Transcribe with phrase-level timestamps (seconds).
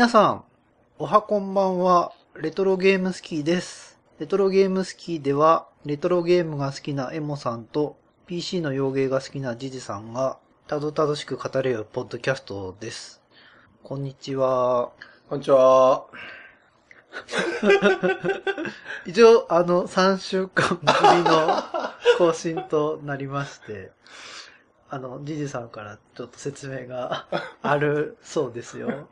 [0.00, 0.44] 皆さん、
[0.98, 3.98] おはこんばんは、レトロゲームスキーです。
[4.18, 13.20] レトロゲームスキーでは、レトロゲームが好きなエモさんと、PC の洋芸が好きなジジさんが、たどたどしく語れるポッドキャストです。
[13.82, 14.90] こんにちは。
[15.28, 16.06] こんにちは。
[19.04, 21.62] 一応、あの、3週間ぶりの
[22.16, 23.92] 更新となりまして、
[24.92, 27.26] あの、ジジさんからちょっと説明が
[27.62, 29.06] あるそうですよ。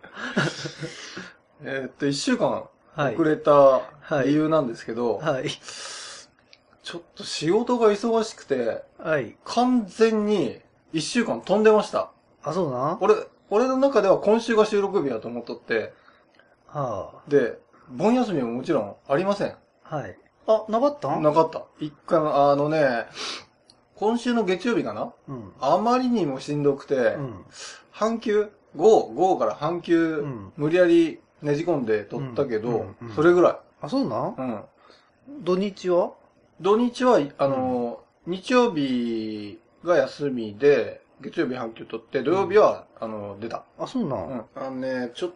[1.63, 2.65] えーっと、一週間
[2.95, 3.23] はい遅。
[3.23, 3.83] れた
[4.25, 5.49] 理由なんですけど、はい。
[5.49, 9.37] ちょっと仕事が忙しくて、はい。
[9.45, 10.61] 完全に
[10.93, 12.11] 一週間飛んでました。
[12.43, 12.99] あ、そうなん？
[13.01, 13.15] 俺、
[13.51, 15.93] 俺の中では今週が収録日だと思っとって、
[16.67, 17.59] はで、
[17.91, 19.57] 盆休みももちろんありません。
[19.85, 19.97] あ。
[19.97, 20.19] はい。
[20.49, 21.21] あ、なかった？
[21.21, 21.63] なかった。
[21.79, 23.07] 一回も、あのね、
[23.99, 25.13] 今週の月曜日かな？
[25.29, 25.53] うん。
[25.61, 27.45] あまりにもしんどくて、うん。
[27.91, 33.57] 半休 ?5、5から半休、うん無理やりねじ込んで取ったけど、うんそれぐらい。
[33.83, 34.35] あ、そうなん？
[34.39, 34.65] うん。
[35.45, 36.13] 土日は？
[36.61, 43.65] 土日は、あの、日曜日が休みで、月曜日半休取って、土曜日は、あの、出た。
[43.79, 44.45] あ、そうなうんん。
[44.55, 45.31] あのね、ちょっ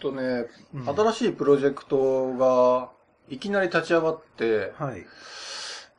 [0.00, 2.90] とね、うん新しいプロジェクトが、
[3.28, 5.04] いきなり立ち上がって、はい。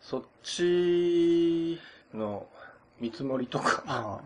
[0.01, 1.79] そっち
[2.13, 2.47] の
[2.99, 4.19] 見積もりとか、あ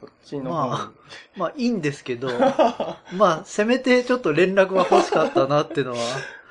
[0.00, 0.92] そっちのまあ方に
[1.36, 2.28] まあ、いいんですけど、
[3.16, 5.98] まあ、せめてちょっと連絡が欲しかったなっていうのは、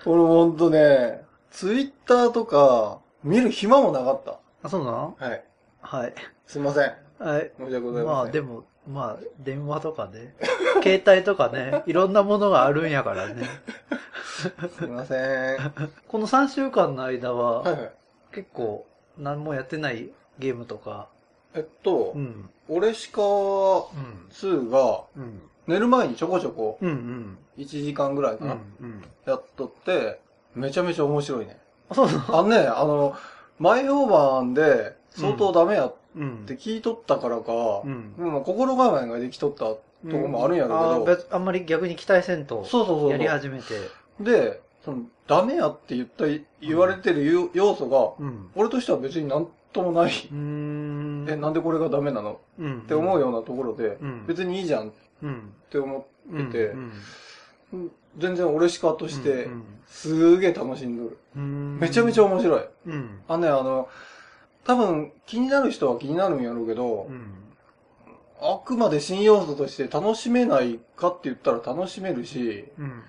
[0.05, 4.21] 俺ほんとね、ツイッターとか、見る暇もなかっ
[4.63, 5.25] あ、そうなんた。
[5.25, 5.43] はい。
[5.81, 6.13] はい。
[6.47, 6.93] すいません。
[7.19, 7.51] はい。
[7.57, 8.31] 申し訳ございまあ、ません。
[8.31, 10.35] でも、まあ、電話とかね、
[10.81, 13.43] 携帯とかね、いろんなものがあるんやからね。
[14.77, 15.15] すいませ
[15.55, 15.57] ん。
[15.57, 15.71] は
[16.07, 17.91] この3週間の間いは、はい。
[18.33, 21.07] 結構、何もやってないゲームとか、
[21.53, 22.49] えっと、うん。
[22.69, 23.27] 俺しかうん。
[24.31, 25.41] 2が、うん。
[25.67, 27.37] 寝る前にちょこちょこ、うんうん。
[27.57, 29.03] 1時間ぐらいかうんな、うん。
[29.25, 30.19] やっとって、
[30.55, 31.59] めちゃめちゃ面白いね。
[31.89, 32.39] あ、そうなの？
[32.39, 33.15] あのね、あの、
[33.59, 38.13] 前評判で、相当ダメやっうんて聞いとったからか、うん。
[38.17, 43.11] まあ心構えができとったとこもあるんやろうけど、あ別あんまり逆に期待せんと、そうそうそうそう。
[43.11, 43.65] やり始めて。
[44.19, 46.25] で、その、ダメやって言った、
[46.59, 48.49] 言われてる要要素が、うん。
[48.55, 50.11] 俺としては別になんともない。
[50.31, 52.39] え、なんでこれがダメなの？
[52.59, 52.79] うん。
[52.79, 54.25] って思うようなところで、うん。
[54.27, 54.91] 別にいいじゃんっ
[55.23, 55.53] うん。
[55.69, 56.91] て思ってて、うん
[58.17, 61.17] 全然俺しかとしてう、んすげえ楽しんどる。
[61.37, 62.61] うんめちゃめちゃ面白い。
[62.87, 63.19] うん。
[63.27, 63.87] あのね、あの、
[64.65, 67.33] 多分気になる人は気になるんやろうけどう、ん。
[68.41, 73.03] あくまで新要素として楽しめないかって言ったら楽しめるし、うん。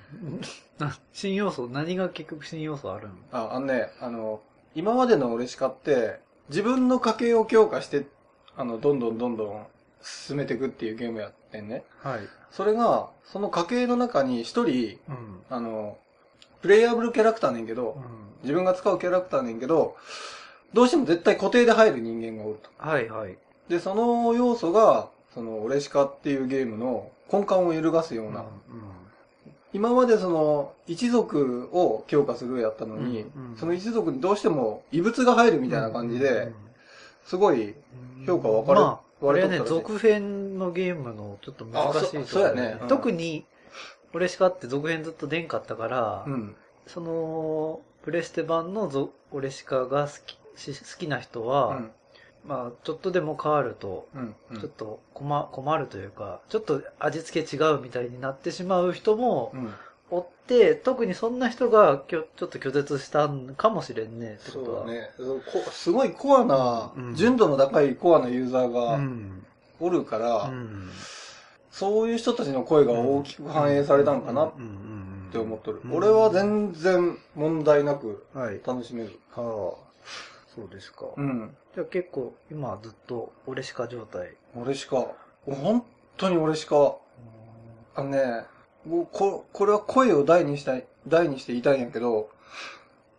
[0.78, 4.40] な新要素、何が結局新要素あるんあ、あのね、あの、
[4.74, 8.06] 今までの俺しかって、自分の家計を強化して、
[8.56, 9.66] あの、どんどんどんどん
[10.02, 11.84] 進めていくっていうゲームやってんね。
[12.02, 12.20] はい。
[12.50, 15.42] それが、その家計の中に一人、うん。
[15.48, 15.98] あの、
[16.60, 19.96] プレイヤブルキャラクターねんけど、うん自分が使うキャラクターねんけど、
[20.72, 22.70] どうしても絶対固定で入る人間がおると。
[22.76, 23.36] はいはい。
[23.68, 28.44] で、その要素が、その、俺しかっていうゲームの根幹を揺るがすような、
[29.72, 33.56] 今までその、一族を強化するやったのに、うんうん。
[33.56, 36.52] その一族にどうしても異物が入るみたいな感じで、
[37.24, 37.74] すごい、
[38.26, 42.78] 評価分かれまあ、これはね、続編のゲームのちょっと難しいところあそそうやね。
[42.82, 42.88] うん。
[42.88, 43.46] 特に、
[44.12, 46.54] 俺しかって続編ずっと出んかったから、うん。
[46.86, 51.90] その、プレステ版のゾ俺しかが好きし好きな人は、うん。
[52.44, 54.34] まあ、ちょっとでも変わると、うん。
[54.50, 59.74] うんちょっと困困るというか、ちょっと味付け違うみたいになってしまう人もうん。
[60.10, 64.78] おって、特にそんな人がきょちょっと拒絶したんかもしれんねってことは。
[64.80, 65.10] そうだね。
[65.70, 69.46] すごいコアな、うん純度の高いコアなユーザーうがん。
[69.80, 70.90] おるから、うん。
[71.70, 75.80] そういう人たちの声が大きく反映されたのかなっうんうんうんて思っとる。
[75.82, 78.60] うん俺は全然問題なくはい。
[78.66, 79.18] 楽しめる。
[79.34, 79.91] はあ。
[80.54, 81.06] そうですか。
[81.16, 81.56] うん。
[81.74, 84.34] じゃあ結構、今ずっと俺しか状態。
[84.54, 85.06] 俺しか、
[85.46, 85.84] 本
[86.16, 86.96] 当に俺しか、
[87.94, 88.44] あのね、
[88.86, 92.30] もうここれは声を大にしたい、大にして言いたいんやけど、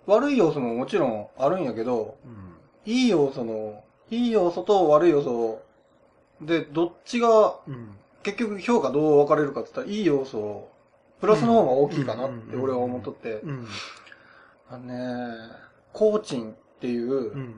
[0.05, 2.53] 悪い要素ももちろんあるんやけど、うん。
[2.85, 5.61] いい要素の、いい要素と悪い要素
[6.41, 7.97] で、どっちがうん。
[8.21, 10.69] 結局評価どう分かれるかって言ったら、いい要素、
[11.19, 13.67] プラスの方が大きいかなって俺は思っとって、うん。
[14.69, 15.49] あのね、
[15.91, 17.55] コーチンっていううん。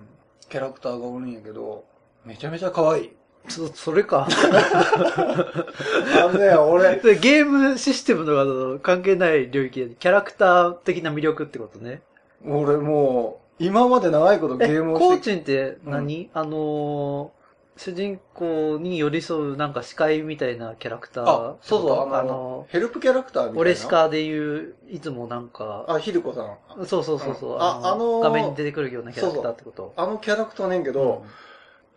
[0.50, 1.86] キャラクターがおるんやけど、
[2.24, 3.12] めちゃめちゃ可愛い。
[3.48, 4.28] そ、それか。
[4.30, 12.04] あのね、俺、でゲームシステムとかと関係ない領域で、キャラクター的な魅力ってことね。
[12.46, 17.45] 俺もう、今まで長いことゲえ、ームをして、コーチンって何、あのー
[17.78, 21.30] 主人公に寄り添うなんか司会みたいなキャラクター。
[21.30, 23.60] あ、そうそう、あの、あの、ヘルプキャラクターみたいな？
[23.60, 26.86] オレシカでいう、いつもなんか、あ、ヒルコさん。
[26.86, 29.94] そうそうそうそう、うんああのー画面に出てくるようなキャラクターってこと？
[29.98, 31.26] あのキャラクターねんけど、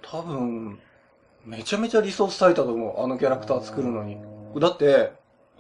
[0.03, 0.81] 多分、
[1.45, 3.03] めちゃめちゃリソース割いたと思う。
[3.03, 4.19] あのキャラクター作るのに。
[4.59, 5.13] だって、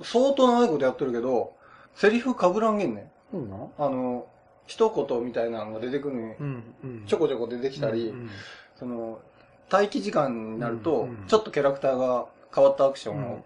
[0.02, 1.52] 相当長いことやってるけど、
[1.94, 3.10] セリフ被らんげんねん。
[3.30, 3.72] そうなの？
[3.78, 4.26] あの、
[4.66, 7.04] 一言みたいなのが出てくるのに、うん、うん。
[7.06, 8.28] ちょこちょこ出てきたり、うん
[8.78, 9.20] その、
[9.70, 13.44] 待機時間になると、ちょっとキャラクターが変わったアクショうんンを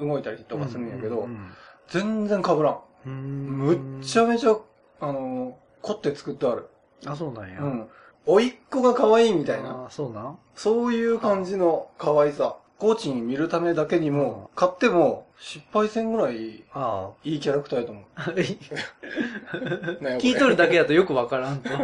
[0.00, 1.50] うん動いたりとかするんやけど、うん
[1.88, 2.78] 全然被らん。
[3.06, 4.56] うんむっちゃめちゃ、
[5.00, 6.66] あの、凝って作ってある。
[7.06, 7.60] あ、そうなんや。
[7.62, 7.88] うん。
[8.26, 9.86] おいっ子が可愛いみたいな。
[9.86, 10.38] あそうなん？
[10.54, 12.56] そういう感じの可愛さ。
[12.78, 18.04] コーチに見るためだけにも、買っても失敗せんぐらいあいいキャラクターやと思う。
[20.20, 21.70] 聞いとるだけだとよくわからんと。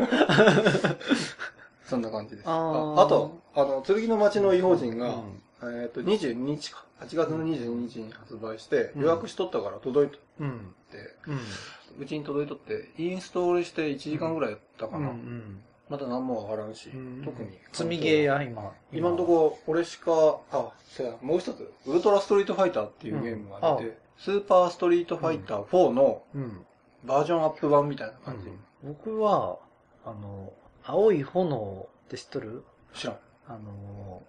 [1.84, 2.48] そんな感じです。
[2.48, 5.14] ああーあと、あの、剣の町の異邦人が、
[5.62, 6.84] うんえっ、と、22日か。
[7.00, 10.50] 8月の22日に発売して、うん予約しとったから届いとうん。
[10.50, 10.52] っ
[10.90, 12.02] て、うん。
[12.02, 15.02] うちに届いとって、インストールして1時間ぐらいやったかうん。
[15.04, 15.12] うな。
[15.12, 15.62] ん。
[15.90, 17.50] まだ何もわからんし、うん特に。
[17.72, 18.72] 積みゲーや、今。
[18.92, 20.10] 今のところ、俺しか、
[20.50, 26.66] あ、そうや、もう一つ、ウルトラストリートファイターっていうゲームが出て、スーパーストリートファイター4のうん。
[27.04, 28.48] バージョンアップ版みたいな感じ。
[28.82, 29.58] 僕は、
[30.06, 30.52] あの、
[30.86, 32.62] 青い炎って知っとる？
[32.92, 33.16] 知らん。
[33.48, 34.22] あの、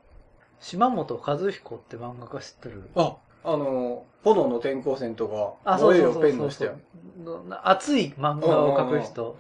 [0.59, 2.89] 島本和彦って漫画家知っとる？
[2.95, 6.77] あ、あの、炎の転校戦とか、あ、そうそうそうそう
[7.63, 9.35] 熱い漫画を描く人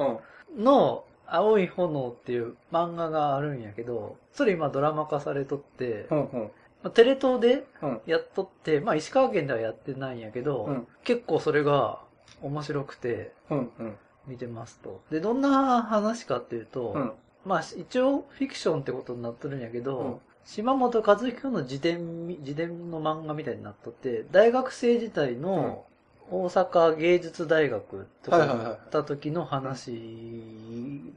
[0.55, 0.63] うん。
[0.63, 6.17] の青い炎っていう漫画があるんやけど、それ今ドラマ化されとって、うん。
[6.17, 6.41] うん。
[6.83, 11.99] まあテレ東でうんやっとって、まあ石川県ではやってないんやけど、うん結構それが
[12.41, 13.71] 面白くてうん。
[13.79, 13.97] うん。
[14.27, 15.01] 見てますと。
[15.11, 17.11] で、どんな話かっていうと、うん。
[17.45, 25.85] まあ一応フィクションってことになってるんやけど、うん島本和彦の自伝み、自伝の漫画みたいになっとって、大学生時代の
[26.29, 29.91] 大阪芸術大学とかに行った時の話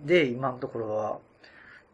[0.03, 1.19] で、今のところは。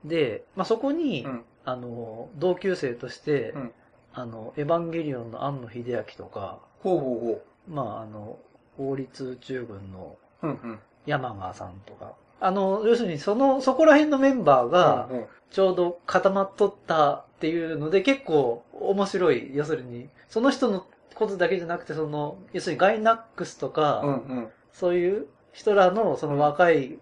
[0.04, 1.44] で、まあそこに、うん。
[1.64, 3.72] あの、同級生として、うん
[4.16, 8.38] あの、エヴァンゲリオンの庵野秀明とか、ほうほうほまああの、
[8.78, 10.46] 王立宇宙軍のう。
[10.46, 10.52] うん。
[10.52, 10.78] うん。
[11.06, 15.24] 山川さんとか、あの、要するにその、そこら辺のメンバーが、うん。
[15.50, 19.52] ちょうど固まっとったっていうので結構面白い。
[19.54, 20.84] 要するに、その人の
[21.14, 24.08] ことだけじゃなくて、その、要するにガイナックスとか、うん。
[24.08, 24.48] うん。
[24.72, 26.98] そういう人らのその若い、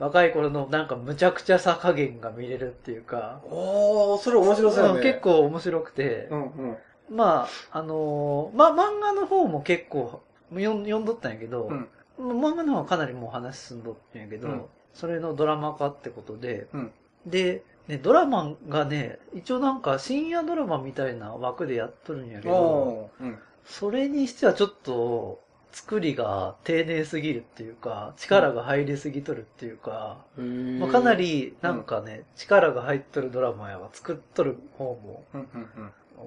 [0.00, 4.98] 若い頃のなんかむちゃくちゃさ加減が見れるっていうか、おー、それ面白そうやね。
[4.98, 5.20] うん結。
[5.20, 6.42] 構面白くて、うん。
[6.42, 6.76] うん。
[7.10, 10.20] まあ、あのーまあ漫画の方も結構
[10.50, 11.88] 読ん読んどったんやけど、うん
[12.18, 14.64] 漫画の方はかなりもう話進んどったんやけど、うん
[14.94, 16.92] それのドラマ化ってことで、うん
[17.26, 23.10] で、ね、ドラマがね、一応なんか深夜ドラマみたいな枠でやっとるんやけど。
[23.20, 23.38] うん。
[23.64, 25.40] それにしてはちょっと
[25.72, 35.40] 作りが丁寧すぎるっていうか、力が入りすぎとるっていうか、まあ、かな、りなんかね、力が入っとるドラマやわ、作っとる方もうん。
[35.40, 35.48] うん。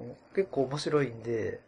[0.00, 0.16] うん。
[0.34, 1.60] 結構面白いんで、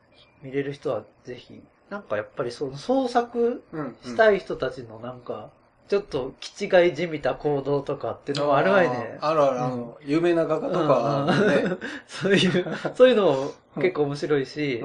[0.43, 3.97] 見れる人はぜひ、なんかやっぱりその創作うん。
[4.03, 5.51] したい人たちのなんか、
[5.89, 9.19] ちょっと気違いじみた行動とかっていうのはあるわいね。
[9.21, 11.77] あるある、あの、有名な画家とか、うんね。
[12.07, 14.85] そういう、 そういうの結構面白いし。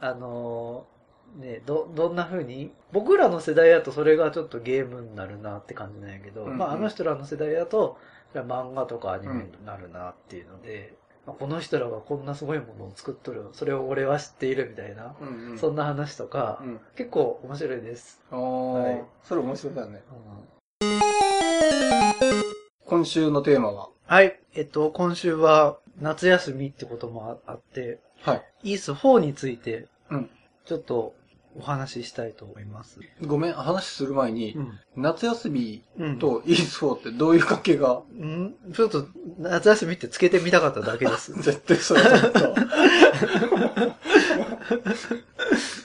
[0.00, 0.94] あのー
[1.34, 2.72] ね、ど、どんな風に？
[2.92, 7.98] 僕らの世代だとそれがちょっとゲームになるなって感じなんやけど、うんうんまああの人らの世代だと、
[8.34, 15.50] 漫画とかアニメになるなっていうので、まあこの人らがこんなすごいものを作っとる、それを俺は知っているみたいな、うん。
[15.52, 15.58] うん。
[15.58, 16.80] そんな話とか、うん。
[16.96, 18.20] 結構面白いです。
[18.30, 20.02] あはいー、それ面白いだね。
[20.10, 20.84] うん
[22.86, 23.88] 今週のテーマは？
[24.06, 24.38] はい。
[24.54, 28.42] えっと、今週は夏休みってこともあって、はい。
[28.62, 30.30] イース4について、うん
[30.66, 31.14] ちょっと
[31.56, 33.00] お話ししたいと思います。
[33.22, 34.78] ごめん、話する前に、ん。
[34.96, 36.18] 夏休みうん。
[36.18, 38.02] と e スポーってどういう関係が？
[38.18, 39.06] うん、ちょっと
[39.38, 41.32] 夏休みってつけてみたかっただけです。
[41.40, 42.54] 絶対それちょっと。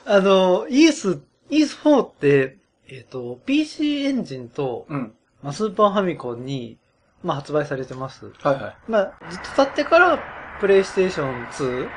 [0.12, 2.58] あの、イース、イース4って、
[2.88, 5.14] えっ、と、PC エンジンと、うん。
[5.44, 6.78] まあ、スーパーファミコンに、
[7.24, 8.32] まあ、発売されてます。
[8.42, 8.76] はいはい。
[8.88, 10.20] まあ、ずっと経ってから、
[10.60, 11.88] プレイステーション2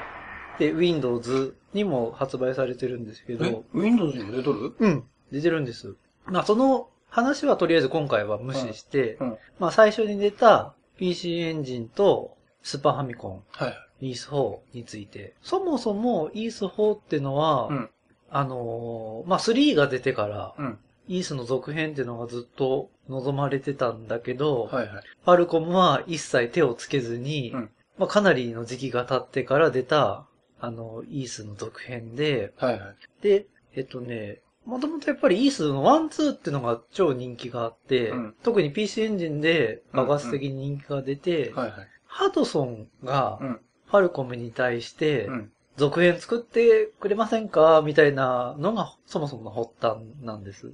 [0.59, 4.75] で、Windows にも発売されてるんですけえど、、Windows にも出とる？
[4.79, 5.95] うん、出てるんです。
[6.27, 13.69] まあ、その話はとりあえず今回は無視して、うんうんまあ、最初に出た PC エンジンとスーパーファミコン、は
[14.01, 14.09] い。
[14.09, 15.35] イース4について。
[15.43, 17.91] そもそもイース4ってのは、うん。
[18.31, 20.79] あのーまあ、3が出てから、うん。
[21.09, 25.05] イースの続編っていうのがずっと望まれてたんだけど、はいはい。
[25.25, 27.69] ファルコムは一切手をつけずに、うんま
[27.99, 30.27] まあ、かなりの時期が経ってから出た、
[30.63, 32.95] あの、イースの続編で、はいはい。
[33.21, 41.89] で、えっとね、もともとやっぱりイースの1、2っていうのが超人気があって、うん特に PC エンジンで爆発的に人気が出て、はいはい。
[42.07, 43.61] ハドソンがうん。
[43.91, 45.53] ファルコムに対してう、ん。
[45.77, 47.83] 続編作ってくれませんか？
[47.85, 50.71] みたいなのがそもそもの発端なんです。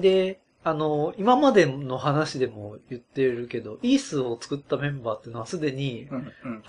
[0.00, 6.06] で、あの、今までの話でも言ってるけど、イースを作ったメンバーっていうのはすでに。
[6.06, 6.22] フ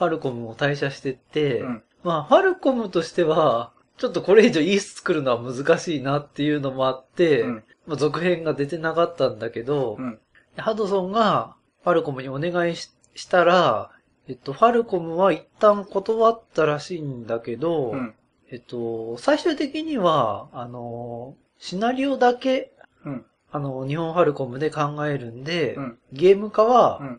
[0.03, 1.83] ァルコムを退社してって、うん。
[2.03, 7.63] まあ、ファルコムとしては、ちょっとこれ以上イース作るのは難しいなっていうのもあって、うん。
[7.86, 10.20] まあ、続編が出てなかったんだけど、うん。
[10.56, 13.91] ハドソンがファルコムにお願いししたら、
[14.27, 18.15] えっと、ファルコムは一旦断ったらしいんだけど、うん。
[18.51, 22.72] えっと、最終的には、あの、シナリオだけ、
[23.06, 23.25] うん。
[23.51, 25.98] あの、日本ファルコムで考えるんで、うん。
[26.13, 27.18] ゲーム化は、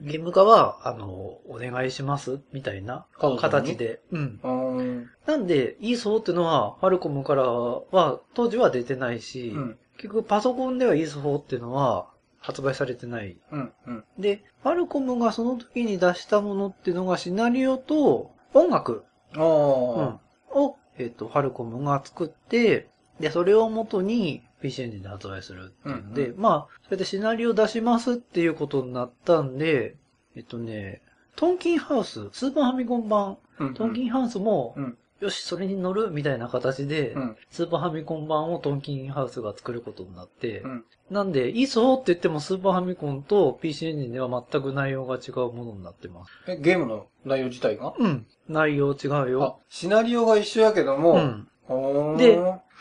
[0.00, 0.08] うん。
[0.08, 1.06] ゲーム化は、あの、
[1.48, 4.00] お願いしますみたいな形で。
[4.10, 5.10] うん。
[5.26, 9.78] なんで、イーソーっていうのは、ファルコムからは、当時は出てないし、うん。
[9.96, 13.36] 結局パソコンではイーソーっていうのは発売されてない。
[13.50, 13.72] うん。
[13.86, 14.04] うん。
[14.18, 20.20] で、ファルコムがその時に出したものっていうのがシナリオと音楽、ああ。
[20.58, 22.88] を、えっ、と、ファルコムが作って、
[23.20, 29.96] で、それを元に PC エンジンで発売するっていうので、うんまあ、それでシナリオ出しますっていうことになったんで、
[30.34, 31.02] えっとね、
[31.36, 33.74] トンキンハウス、スーパーファミコン版、うん。
[33.74, 34.98] トンキンハウスも、うん。
[35.20, 37.36] よし、それに乗るみたいな形で、うん。
[37.50, 40.84] スーパーファミコン版をトンキンハウスが作ることになって、うん。
[41.10, 46.32] なんで、いいそうって言ってもスーパーファミコンと PC エンジンでは全く内容が違うものになってます。
[46.48, 47.94] え、ゲームの内容自体が？
[47.98, 48.26] うん。
[48.48, 52.16] 内容違うあよ。、シナリオが一緒やけども、うん。
[52.16, 52.38] で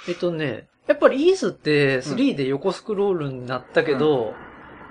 [0.07, 4.33] えっとね、やっぱりイースって3で横スクロールになったけど、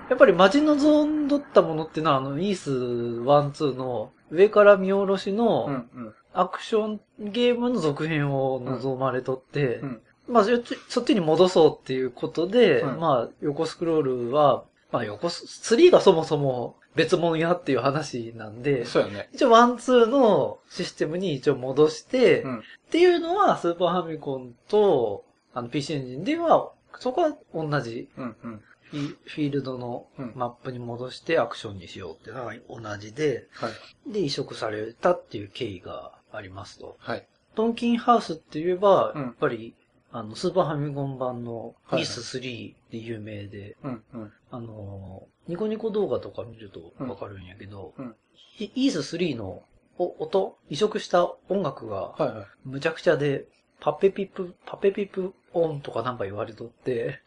[0.09, 6.13] やっぱり待ち望んどったものっていうのは、あの、イース1、2の上から見下ろしうん、のうん。
[6.33, 10.01] アクションゲームの続編を望まれとって、うん。
[10.27, 19.29] まあそっち、に戻そうっていうことで、うんまあ横スクロールは、まあ横ス、3がそもそも別物やっていう話なんで、そうやね。
[19.33, 22.59] 一応 one、two のシステムに一応戻して、うん。
[22.59, 22.61] っ
[22.91, 25.23] ていうのはスーパーファミコンと
[25.55, 28.35] あの PC エンジンでは、そこは同じうん。
[28.43, 28.61] うん。
[28.91, 34.11] フィールドのうんマップに戻してアクションにしようっていうのは同じで、はい。
[34.13, 36.97] で移植されたっていう経緯がありますと。
[36.99, 37.25] はい。
[37.55, 39.73] トンキンハウスって言えば、うんやっぱり、
[40.11, 44.03] あの、スーパーファミコン版のはいはいイース3で有名で、うん。
[44.13, 44.33] うん。
[44.51, 48.15] あの、ニコニコ動画とか見るとわかるんやけど、うんうん
[48.57, 49.63] イイース3の
[49.97, 52.45] お音、移植した音楽がはいはい。
[52.65, 53.45] むちゃくちゃで、
[53.81, 57.21] パペピプ、パペピプオンとかなんか言われとって、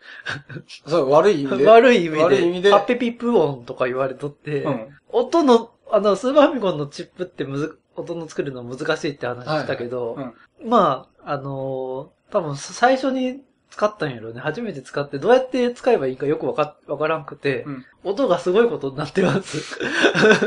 [0.87, 1.67] そう、悪い意味で。
[1.67, 4.89] 悪い意味で、悪い意味でパペピプオンとか言われとって、うん。
[5.09, 10.15] 音の、あの、スーパーファミコンのチップってむず、音の作るの難しいって話したけど、
[10.63, 10.69] うん。
[10.69, 14.41] まあ、あのー多分最初に使ったんやろね。
[14.41, 19.79] 初めて使って、どうやって使えばいいかよくわか、わからんくて、うん音がすごいことになってます。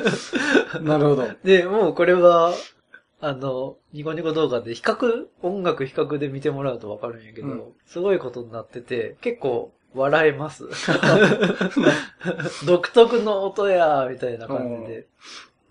[0.82, 1.28] なるほど。
[1.44, 2.54] で、もうこれは、
[3.22, 10.68] あの、ニコニコ動画で比較、音楽比較で見てもらうとわかるんやけど、うんすごいことになってて、結構笑えます。
[12.66, 15.08] 独特の音や、みたいな感じで。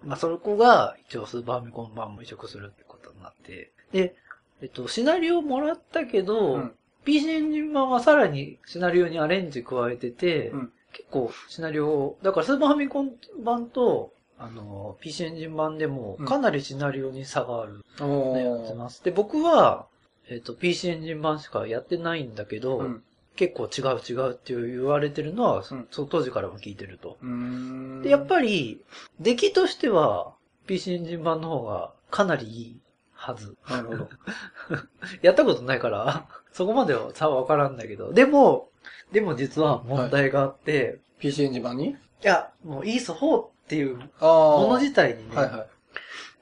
[0.05, 3.73] まあ、そこが一応スーパーミコン版も移植するってことになって。
[3.93, 4.15] で、
[4.63, 13.13] えっと、シナリオもらったけど、うん PC エンジン版はさらにシナリオにアレンジ加えてて、うん結構シナリオ、だからスーパーファミコン
[13.45, 18.75] 版と、あの、PC エンジン版でもうんかなりシナリオに差があるおね、やってー。
[18.75, 19.05] ます。
[19.05, 19.87] で、僕は、
[20.29, 23.03] えっと、PC エンジン版しかやってないんだけど、うん。
[23.37, 27.19] 結構違う違うって言われてるのは、うんそ当時からも聞いてると。
[27.23, 28.03] うーん。
[28.03, 28.83] で、やっぱり、
[29.21, 30.33] 出来としては、
[30.67, 32.81] PC エンジン版の方がかなりいい
[33.13, 33.57] はず。
[33.69, 34.09] なるほど。
[35.23, 38.13] やったことないから、そこまでは差はわからんだけど。
[38.13, 38.69] でも、
[39.13, 41.91] でも実は問題があって、PC エンジン版に？
[41.91, 43.97] い、や、もうイース4っていう。
[43.97, 45.67] もの自体にね、はいはい。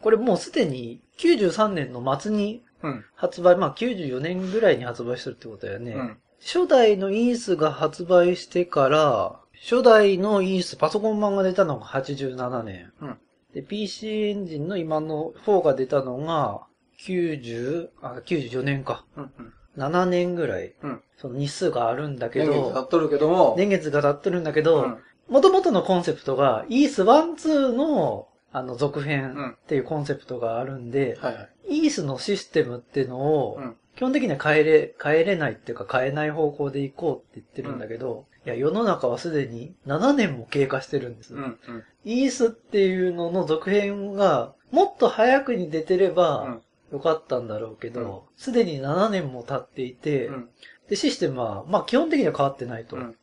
[0.00, 3.04] これもうすでに93年の末にうん。
[3.14, 5.92] 発売、まあ94年ぐらいに発売してるってことだよね。
[5.92, 6.18] うん。
[6.40, 12.92] 初代のイースが発売してから、初代のイース、パソコン版が出たのが87年。
[13.02, 13.18] うん
[13.54, 16.66] で、PC エンジンの今の4が出たのが、
[17.00, 19.06] 90、あ、94年か。
[19.16, 19.32] うん。
[19.38, 19.52] うん。
[19.78, 23.54] 7年ぐらい、うんその日数があるんだけ年月経ど、っとるけども。
[23.58, 24.98] 年月が経ってるんだけうど、ん。
[25.28, 31.84] 元々のコンセプトが、イース1、2の、あの、続うん編っていうコンセプトがあるんで、はいはい。
[31.84, 41.34] イースのシステムっていうのを、うん基本的には変えれ、変えれないっていうか変えない方向で行こうって言ってるんだけど、いや、世の中はすでに7年も経過してるんです。
[41.34, 41.42] うん。
[41.42, 41.84] うん。
[42.04, 46.60] イースっていうのの続編がもっと早くに出てれば
[46.92, 50.48] よかったんだろうけど、すでに7年も経っていて、うん。
[50.88, 52.94] で、システムは、まあ基本的には変わってないと。
[52.94, 53.16] うん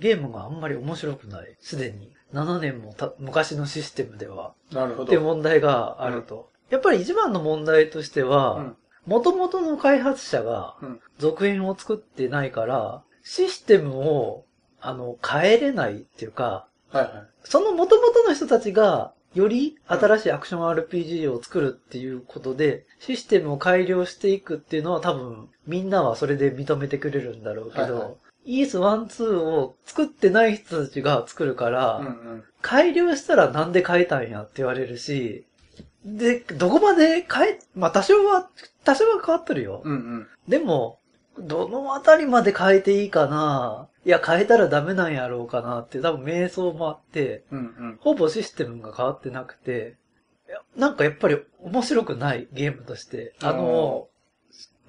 [0.00, 1.56] ゲームがあんまり面白くない。
[1.60, 2.12] すでに。
[2.34, 4.52] 7年もた昔のシステムでは。
[4.72, 5.04] なるほど。
[5.04, 6.50] って問題があると。
[6.70, 8.76] やっぱり一番の問題としてうはん、
[9.06, 14.44] 元々の開発者がうん続編を作ってないから、システムを、
[14.80, 17.12] あの、変えれないっていうか、はいはい。
[17.44, 32.44] その元々の人たちが、より新しいアクション RPG を作るっていうことで、システムを改良していくっていうのは多分、みんなはそれで認めてくれるんだろうけはいはいど、イース1、2を作ってない人たちが作るから、うんうん。
[32.62, 35.44] 改良したらなんで変えたんやって言われるし、
[36.04, 38.48] で、どこまで変え、まあ多少は、
[38.84, 39.82] 多少は変わってるよ。
[39.84, 40.26] うんうん。
[40.48, 41.00] でも、
[41.38, 43.88] どのあたりまで変えていいかな？
[44.04, 47.98] いや、変えたらダメなんやろうかなって多分瞑想もあって、うんうん。
[48.00, 49.96] ほぼシステムが変わってなくて、
[50.76, 53.34] なんかやっぱり面白くないゲームとして。
[53.42, 54.08] あの、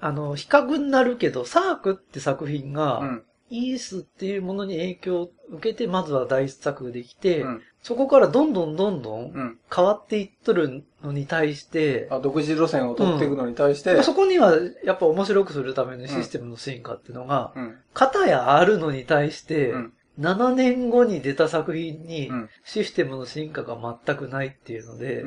[0.00, 3.22] あの、比較になるけど、サークって作品が、うん。
[3.50, 7.62] イースっていうものに影響を受けて、まずは第一作できて、うん。
[7.82, 9.58] そこからどんどんどんどんうん。
[9.74, 14.54] 変わっていっとるのに対して、あ、独自路線を取っていくのに対して、そこには
[14.84, 17.76] やっぱ面白くするためのシステムの進化っていうのが、うん。
[17.92, 19.92] 型やあるのに対して、うん。
[20.20, 22.50] 7年後に出た作品にうん。
[22.64, 25.24] システムの進化が全くないっていうので、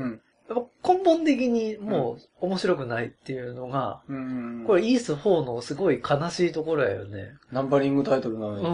[0.53, 4.63] 根本的にもう面白くないっていうのが、うん。
[4.65, 7.35] これイース4のすごい悲しいところやよね。
[7.51, 8.65] ナンバリングタイトルなのに。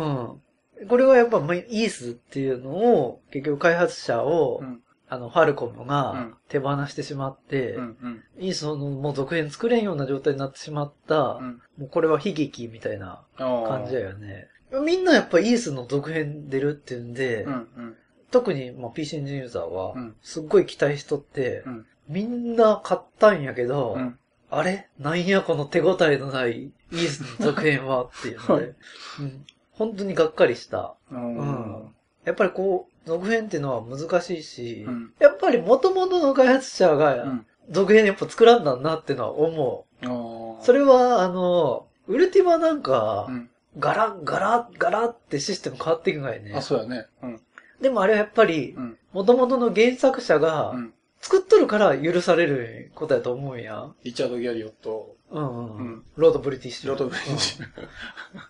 [0.81, 0.87] うん。
[0.87, 4.81] これはやっぱまあイースっていうのを結局開発者を、うん。
[5.11, 7.97] あの、ファルコムうがん手放してしまって、うん。
[8.01, 8.23] うん。
[8.37, 11.61] イースのもう続編作れんような状態になってしまった、うん。
[11.77, 13.23] もうこれは悲劇みたいな。
[13.37, 14.49] 感じだよね。
[14.85, 17.53] みんなやっぱイースの続編出るっていうんで、うん。
[17.53, 17.95] うん。
[18.31, 24.17] 特にまあ PC エンジンユーザーはうん、すっごい期待しとって、うんみんな買ったんやけど、うん。
[24.49, 24.89] あれ？
[24.97, 28.73] なんやこの手応えのないイースの続編はっていうの はで、
[29.19, 30.95] うん、本当にがっかりした。
[31.11, 31.37] うん。
[31.37, 37.45] うんやっぱりこう、続編っていうのは難しいし、うんやっぱり元々の開発者うがん。
[37.69, 39.85] 続編やっぱ作らんだなっていうのは思。
[40.01, 40.65] う。
[40.65, 43.49] それは、あの、ウルティマなんかう、ん。
[43.77, 46.61] ガラッガラッガラッってシステム変わっていくがいねあ、。
[46.63, 47.05] そうやね。
[47.21, 47.41] うん。
[47.81, 48.97] でもあれはやっぱりう、ん。
[49.11, 50.93] 元々の原作者がうん。
[51.21, 53.89] 作っとるから許されることやと思うんや。
[54.05, 55.75] リチャード・ギャリオット、うんうん。
[55.75, 56.89] うんロードブリティッシュ。
[56.89, 57.55] ロード・ブリティッシュ。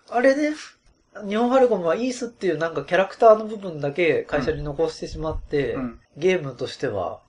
[0.08, 0.54] あれね、
[1.28, 6.00] 日本ファルコムはイースっていうなんかキャラクターの部分だけ会社に残してしまって、うん。
[6.16, 7.20] ゲームとしては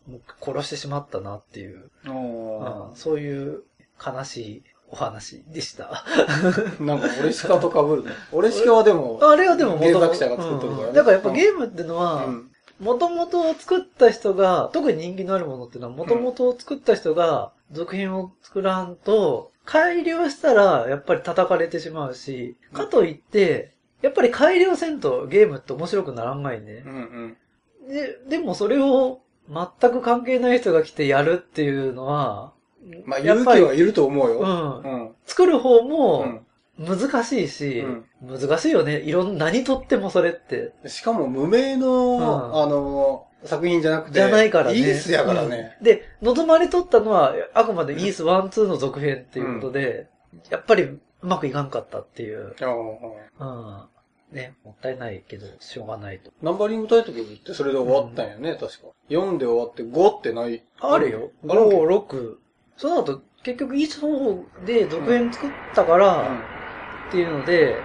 [0.42, 3.64] 殺してしまったなっていう、おうんそういう
[4.04, 6.04] 悲しいお話でした。
[6.06, 8.12] ー なんか、オレシカと被るね。
[8.32, 12.52] オレシカはでも、あれはでも作者が作ってるからねうんだからやっぱゲームってのは、うん。
[12.82, 26.90] 元々を作った人が、特に人気のあるものっていうのは、元々を作った人が続編を作らんと、改良したらやっぱり叩かれてしまうし、かといって、やっぱり改良せんとゲームって面白くならんがいねう。
[26.90, 27.38] ん
[27.86, 27.88] うん。
[27.88, 32.54] で、でもそれを全く関係ない人が来てやるっていうのは、
[33.06, 34.40] まあ、勇気はいると思うよ。
[34.40, 34.46] う
[34.88, 34.92] ん。
[34.92, 35.16] うん。
[35.26, 36.46] 作る方うもん。
[36.80, 39.00] 難しいし、うん難しいよね。
[39.00, 40.74] いろんな、何とってもそれって。
[40.88, 44.78] しかも無名の、うんあの、作品じゃなくて、じゃないからね。
[44.78, 45.76] イースやからね。
[45.80, 50.08] うんで、望まれとったのは、あくまでイース1、2の続編っていうことで、
[50.50, 52.56] やっぱりうまくいかんかったっていう。
[52.62, 52.66] あ
[53.40, 53.88] あ
[54.32, 54.36] うん。
[54.36, 56.32] ね、もったいないけど、しょうがないと。
[56.42, 58.88] ナンバリングタイトルってそれで終わったんやね、確か。
[59.10, 60.64] 4で終わって5ってない。
[60.80, 61.32] あるよ。
[61.50, 62.36] あるっけ？5、6。
[62.82, 66.36] その後、結局イース4で続編作ったから、
[67.10, 67.76] っていうので、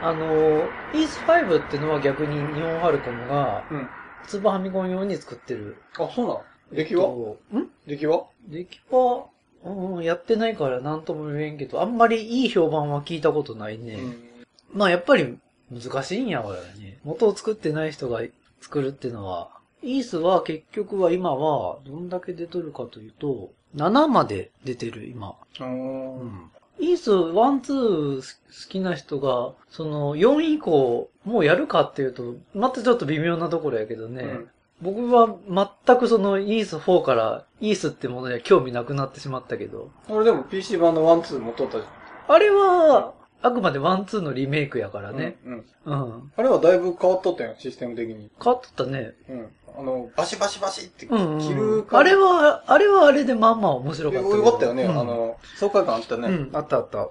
[0.00, 3.76] あの、イース5っていうのは逆に日本ファルコムが、うん。
[3.76, 3.88] うん。
[4.26, 5.76] スーパーファミコン用に作ってる。
[5.98, 6.44] あ、そうなの？
[6.72, 7.02] 出来は？
[7.02, 7.08] えっ
[7.52, 7.70] とん？
[7.86, 8.24] 出来は？
[8.48, 9.26] 出来は、
[9.64, 13.96] うん、やってないから何とも言えんけど、あんまりいい評判は聞いたことないね。
[13.96, 14.24] うん。
[14.72, 15.38] まあやっぱり
[15.70, 16.98] 難しいんやからね。
[17.04, 18.22] 元を作ってない人が
[18.62, 19.50] 作るっていうのは、
[19.82, 25.34] イースは結局は今はどんだけ出とるかというと、7まで出てる今。
[25.58, 26.30] あー
[26.80, 34.22] イース1、2好きな人が、その4以降、もうやるかっていうと、またちょっと微妙なところやけどね。
[34.22, 34.50] うん
[34.82, 35.36] 僕は
[35.86, 39.90] 全くそのイース4からイースってものには興味なくなってしまったけど。
[40.08, 41.86] 俺でも PC 版の1、2も撮ったじ
[42.28, 45.36] あれは、あくまでワンツーのリメイクやからね。
[45.44, 45.64] うん。
[45.84, 46.02] うん。
[46.02, 46.32] うん。
[46.36, 48.30] あれはだいぶ変わっとったよ、システム的に。
[48.42, 49.14] 変わっとったね。
[49.28, 49.48] うん。
[49.76, 51.76] あの、バシバシバシってうん、切うん。
[51.78, 54.28] る感じあれは、あれはあれでまあまあ面白かった。
[54.28, 54.84] よかったよね。
[54.84, 56.28] うんあの、爽快感あったね。
[56.28, 57.08] うん、あったあった。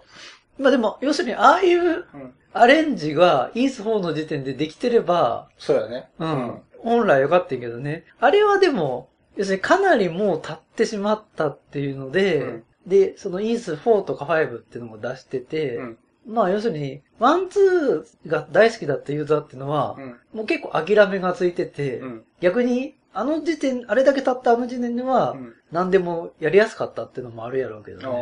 [0.58, 2.34] まあでも、要するに、ああいううん。
[2.56, 6.10] アレンジがイース4の時点でできてれば、そうやね。
[6.20, 6.62] うん。
[6.80, 8.06] 本来良かったけどね。
[8.20, 20.18] あれはでも、要するにかなりもう経ってしまったっていうので、うんで、そのイース4とか5っていうのも出してて、うんまあ要するに、 one、two が大好きだったユーザーっていうのは、うん。
[20.34, 22.24] もう結構諦めがついてて、うん。
[22.44, 25.54] 逆に、あの時点、あれだけ経ったあの時点では、うん。
[25.72, 28.14] 何でもやりやすかったっていうのもあるやろうけどああ。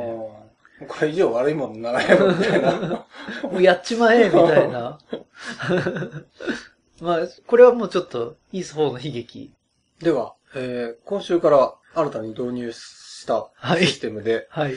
[0.83, 0.87] ね。
[0.87, 3.07] これ以上悪いもんならんやろ、みたいな。
[3.51, 4.99] もうやっちまえ、みたいな。
[7.01, 9.55] まあ、これはもうちょっと、イース4の悲劇。
[9.99, 14.75] では、えー、今週から新たに導入したはいシステムで、はい。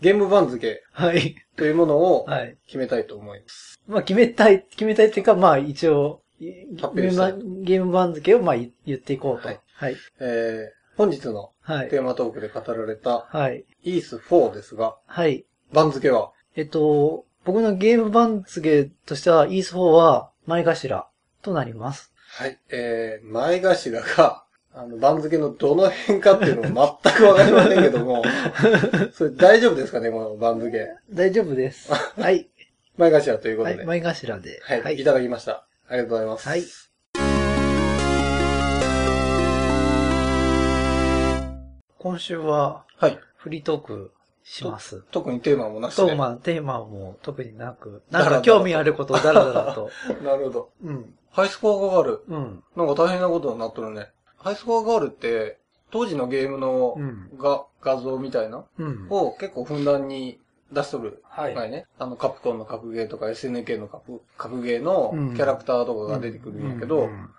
[0.00, 1.36] ゲーム番付はい。
[1.56, 2.56] というものをはい。
[2.64, 3.78] 決めたいと思います。
[3.86, 9.48] まあ、決めたい、決めたいっていうか、まあ、一応、ゲームゲーム番付を、まあ、言言っていこうと。
[9.48, 9.96] ははいい。
[10.20, 11.88] えー、本日のはい。
[11.88, 13.64] テーマトークで語られたはい。
[13.82, 15.44] イース4ですが、はい。
[15.72, 21.08] 番付は、えっと、僕のゲーム番付としては、イース4は、前頭
[21.42, 22.12] となります。
[22.38, 24.44] はい、えー、前頭が、
[24.74, 28.22] あの、番付のどの辺かっていうのを全くわかりませんけども、
[29.12, 30.86] それ大丈夫ですかね、この番付？
[31.10, 31.90] 大丈夫です。
[32.20, 32.48] はい。
[32.96, 33.76] 前頭ということで。
[33.76, 33.86] はい。
[33.86, 34.60] 前頭で。
[34.62, 35.65] はい、い、ただきました。
[35.88, 36.48] ありがとうございます。
[36.48, 36.64] はい。
[41.98, 43.18] 今週は、はい。
[43.36, 45.04] フリートークします。
[45.12, 46.02] 特にテーマもなしで。
[46.02, 49.90] そう、まあ、テーマも特になく、なんか興味あることをだらだらと。
[50.24, 50.70] なるほど。
[50.82, 51.14] うん。
[51.30, 52.22] ハイスコアガール。
[52.28, 52.64] うん。
[52.74, 54.10] なんか大変なことになっとるね。
[54.38, 55.58] ハイスコアガールって、
[55.92, 57.30] 当時のゲームのうん。
[57.38, 59.06] が、画像みたいなうん。
[59.08, 60.40] を結構ふんだんに
[60.72, 61.22] 出しとる。
[61.24, 61.54] はい。
[61.54, 61.86] はいね。
[61.98, 65.34] あの、カプコンの格ゲーとか SNK の格格ゲーのうん。
[65.34, 67.30] キャラクターとかが出てくるんやけど、うん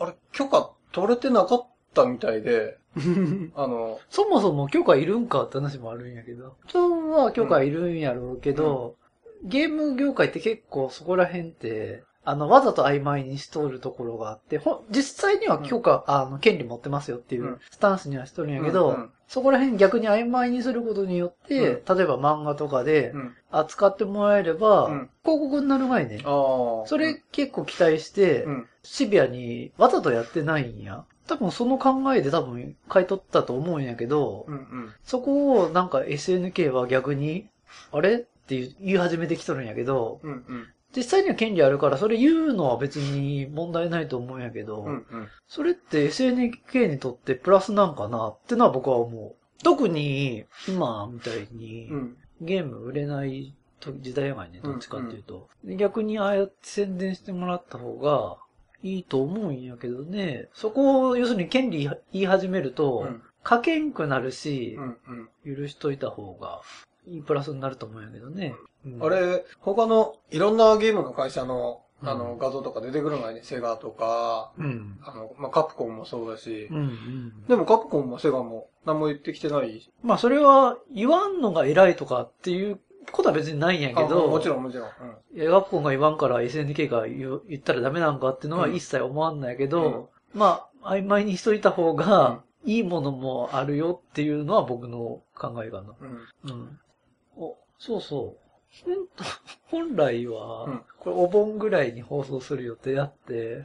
[0.00, 2.78] あれ、許可取れてなかったみたいで、
[3.54, 6.54] あの、そもそも許可いるんかって話もあるんやけど。
[6.72, 8.94] 本当は許可いるんやろうけど、
[9.42, 17.60] ゲーム業界って結構そこら辺って、あの、わざと曖昧にしとるところがあって、ほん実際には許可、あの、権利持ってますよっていううん。
[17.70, 23.34] スタンスにはしとるんやけど、うんうんそこら辺逆に曖昧にすることによって、例えば漫画とかでうん。
[23.50, 26.20] 扱ってもらえれば、うん広告になる前ね。
[26.22, 28.66] それ結構期待して、うん。
[28.82, 31.04] シビアにわざとやってないんや。
[31.26, 34.54] 多分その考えで多分買い取ったと思うんやけど、うん。
[34.54, 34.92] うん。
[35.04, 37.50] そこをなんか SNK は逆に、
[37.92, 38.14] あれ？
[38.14, 38.16] っ
[38.48, 40.32] て言い始めてきとるんやけど、うん。
[40.32, 40.66] うん。
[40.98, 44.92] 実際には権利あるからそれ言うのは別に問題ないと思うんやけど、うん。
[44.92, 45.28] うん。
[45.46, 49.34] それって SNK にとってプラスなんかなってのは僕は思う。
[49.62, 52.16] 特に今みたいにうん。
[52.40, 55.48] ゲーム売れない時代やがいね、どっちかっていうと。
[55.64, 58.38] で逆にああやって宣伝してもらった方が
[58.82, 60.48] いいと思うんやけどね。
[60.52, 64.96] そこを要するに権利言い始めると、うん書けんくなるしう、ん。
[65.46, 65.56] うん。
[65.56, 66.60] 許しといた方が
[67.08, 68.54] いいプラスになると思うんやけどね。
[68.86, 74.98] うんあれ、他のいろんなゲームの会社の、あの、うん画像とか出てくるのがね、セガとか、うん。
[75.02, 77.46] あの、まあ、カプコンもそうだしうん、うん。
[77.48, 79.90] でもカプコンもセガも何も言ってきてない。
[80.02, 82.78] まあそれは言わんのが偉いとかっていう
[83.10, 84.88] ことは別にないんやけあど、もちろんもちろん。
[85.34, 95.94] いや、ガプコンが言わんから SNK が言う言ったらダメなんかっていうのはうん一切思わんないけど、まあ、曖昧にしといた方が、いいものもあるよっていうのは僕の考えかな。
[96.00, 96.52] うん。
[96.52, 96.78] うん。
[97.78, 98.88] そうそう。
[99.70, 103.62] 本来は、うんこれお盆ぐらいに放送する予定あって。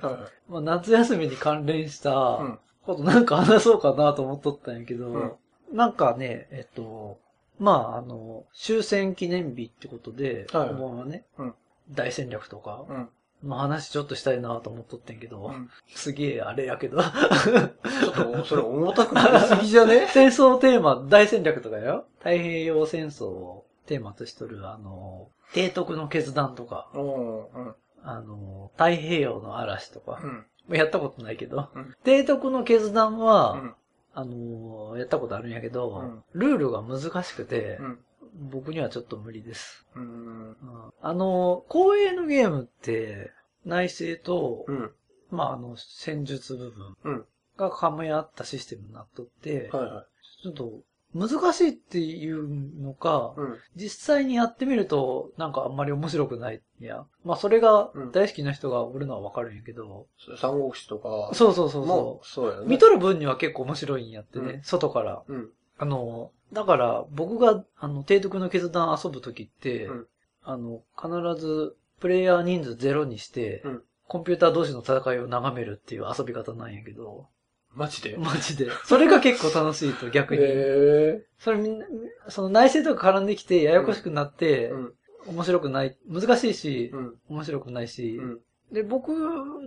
[0.47, 5.31] まあ、夏休みに関連したうんことなんか話そうかなと思っとったんやけど、うん
[5.71, 7.17] なんかね、えっと、
[7.59, 11.53] まあ、あの、終戦記念日ってことで、はいお盆はね、うん
[11.91, 13.09] 大戦略とかうん。
[13.49, 20.07] の話ちょっとしたいなと思っとってんけど、うんすげえあれやけど、ちょっと、それ重たくなりすぎじゃね？
[20.13, 22.05] 戦争テーマ、大戦略とかよ。
[22.19, 27.43] 太平洋戦争をテーマとしとる、あの、提督の決断とか、うん。
[27.43, 27.75] うん。
[28.03, 30.21] あの、太平洋の嵐とか、
[30.69, 30.75] うん。
[30.75, 33.73] やったことないけど、うん提督の決断は、うん。
[34.13, 37.99] あの、やったことあるんやけど、うんルールが難しくて、うん。
[38.51, 39.85] 僕にはちょっと無理です。
[41.01, 43.31] あの、公営のゲームって、
[43.65, 44.91] 内政と、うん。
[45.29, 47.25] まあ、あの、戦術部分うん
[47.57, 50.41] が噛み合ったシステムになっとって、はいはい。
[50.43, 50.71] ちょっと
[51.13, 53.57] 難しいっていうのか、うん。
[53.75, 56.61] 実際にやってみると、なんかあんまり面白くない。
[56.81, 57.05] いや。
[57.23, 60.07] まあそれがうん大好きな人がおるのはわかるんやけど、
[60.39, 61.31] 三国志とか。
[61.33, 62.65] そうそうそうもそそうやね。
[62.65, 62.67] う。
[62.67, 65.23] 見とる分には結構面白いんやってね、うん外から。
[65.27, 65.49] うん。
[65.77, 70.07] あの、だから僕が、あの、提督の決断遊ぶときって、うん
[70.45, 77.29] あの、必ず、プレイヤー人数ゼロにして、うんコンピューター同士の戦いを眺めるっていう遊び方なんやけど、
[77.75, 78.17] マジで？
[78.17, 78.69] マジで。
[78.85, 80.41] それが結構楽しいと逆に。
[80.43, 81.85] へそれみんな、
[82.29, 84.93] その内政とか絡んできてややこしくなって、うん。
[85.27, 87.19] 面白くない、難しいし、うん。
[87.29, 88.39] 面白くないし、うん。
[88.71, 89.13] で、僕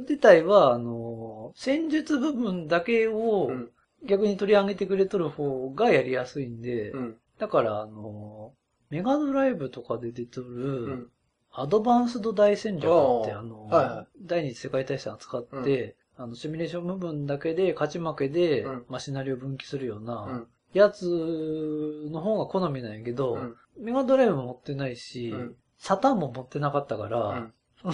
[0.00, 3.70] 自体は、あの、戦術部分だけをうん。
[4.04, 7.16] 逆に取り上げてくれとる方がやりやすいんで、うん。
[7.38, 8.52] だから、あの、
[8.90, 11.10] メガドライブとかで出てる、うん。
[11.50, 20.04] アドバンスド大戦略って、あの、はいは第二次世界大戦扱って、あの、シミュレーション部分だけで、勝ち負けで、うんまあ、シナリオ分岐するようう。
[20.04, 23.56] なんやつの方が好みなんやけど、うん。
[23.78, 27.50] メガドライブも持ってないし、うんサターンも持ってなかったから、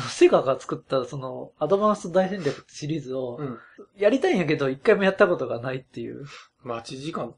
[0.08, 3.58] セガが作ったその、アドバンスト大戦略ってシリーズをう、ん。
[3.96, 6.24] やりたいんやけど、一回もやったことがないっていう。
[6.62, 7.34] 待ち時間、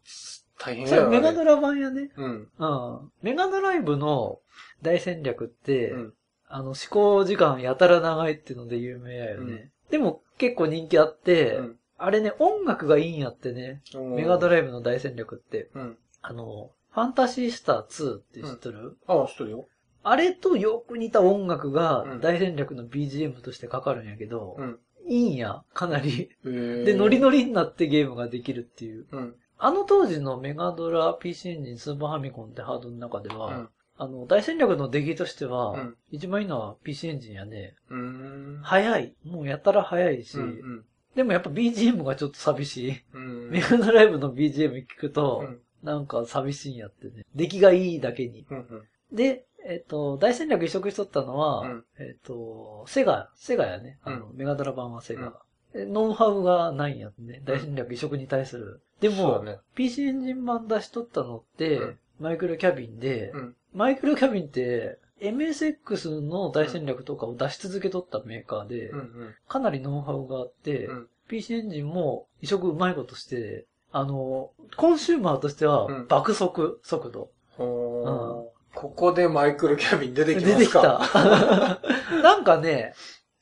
[0.58, 2.10] 大変それやろメガドラ版やね。
[2.16, 2.48] うん。
[2.58, 3.12] うん。
[3.22, 4.40] メガドライブの
[4.82, 6.14] 大戦略って、うん。
[6.46, 9.70] あの、思考時間やたら長いっていうので有名やよね。
[9.90, 13.80] でも結構人気あって、うんあれね、音楽がいいんやってね。
[13.94, 15.70] メガドライブの大戦略って。
[15.74, 15.96] うん。
[16.22, 19.68] あの、ファンタシースター2って知ってる、ああ、知ってるよ。
[20.02, 24.78] あれとよく似た音楽がうん大戦略の BGM としてかかるんやけど、うん。
[25.06, 26.30] いいんや、かなり。
[26.44, 29.06] でで、ノリノリになってゲームができるっていう。
[29.10, 29.34] うん。
[29.58, 33.68] あの当時のメガドラ PC エンジンスーパーファミコンってハードの中では、うん。
[33.96, 37.74] あの、大戦略の出来としては、うん一番いいのは PC エンジンやね。
[37.90, 38.60] うーん。
[38.62, 39.14] 早い。
[39.24, 40.84] もうやたら早いし、うん。
[41.16, 43.04] でもやっぱ BGM がちょっと寂しい。
[43.12, 43.50] うん。
[43.50, 47.26] メガドライブの BGM 聞くと、うんなんか寂しいんやってね。
[47.34, 48.46] 出来がいいだけに。
[48.50, 48.56] うん。
[48.56, 48.82] うん。
[49.14, 53.98] で、えっ、と、大戦略移植しとったのは、うんえっ、と、セガ、セガやね。
[54.02, 55.34] あの、メガドラ版はセガ。
[55.74, 57.42] でノウハウがないんやってね。
[57.44, 58.80] 大戦略移植に対する。
[59.00, 63.56] でも、ね PC エンジン版出しとったのって、うんマイクロキャビンで、うん。
[63.74, 69.34] マイクロキャビンって、MSX の大戦略とかを出し続けとったメーカーで、うん。
[69.48, 77.30] かなりノウハウがあって、うん PC エンジンも移植うまいことして、あの、コンシューマーとしてはうん爆速、速度。
[77.56, 81.80] ここでマイクロキャビン出てき出てきますか。
[81.80, 81.80] た。
[82.22, 82.92] なんかね、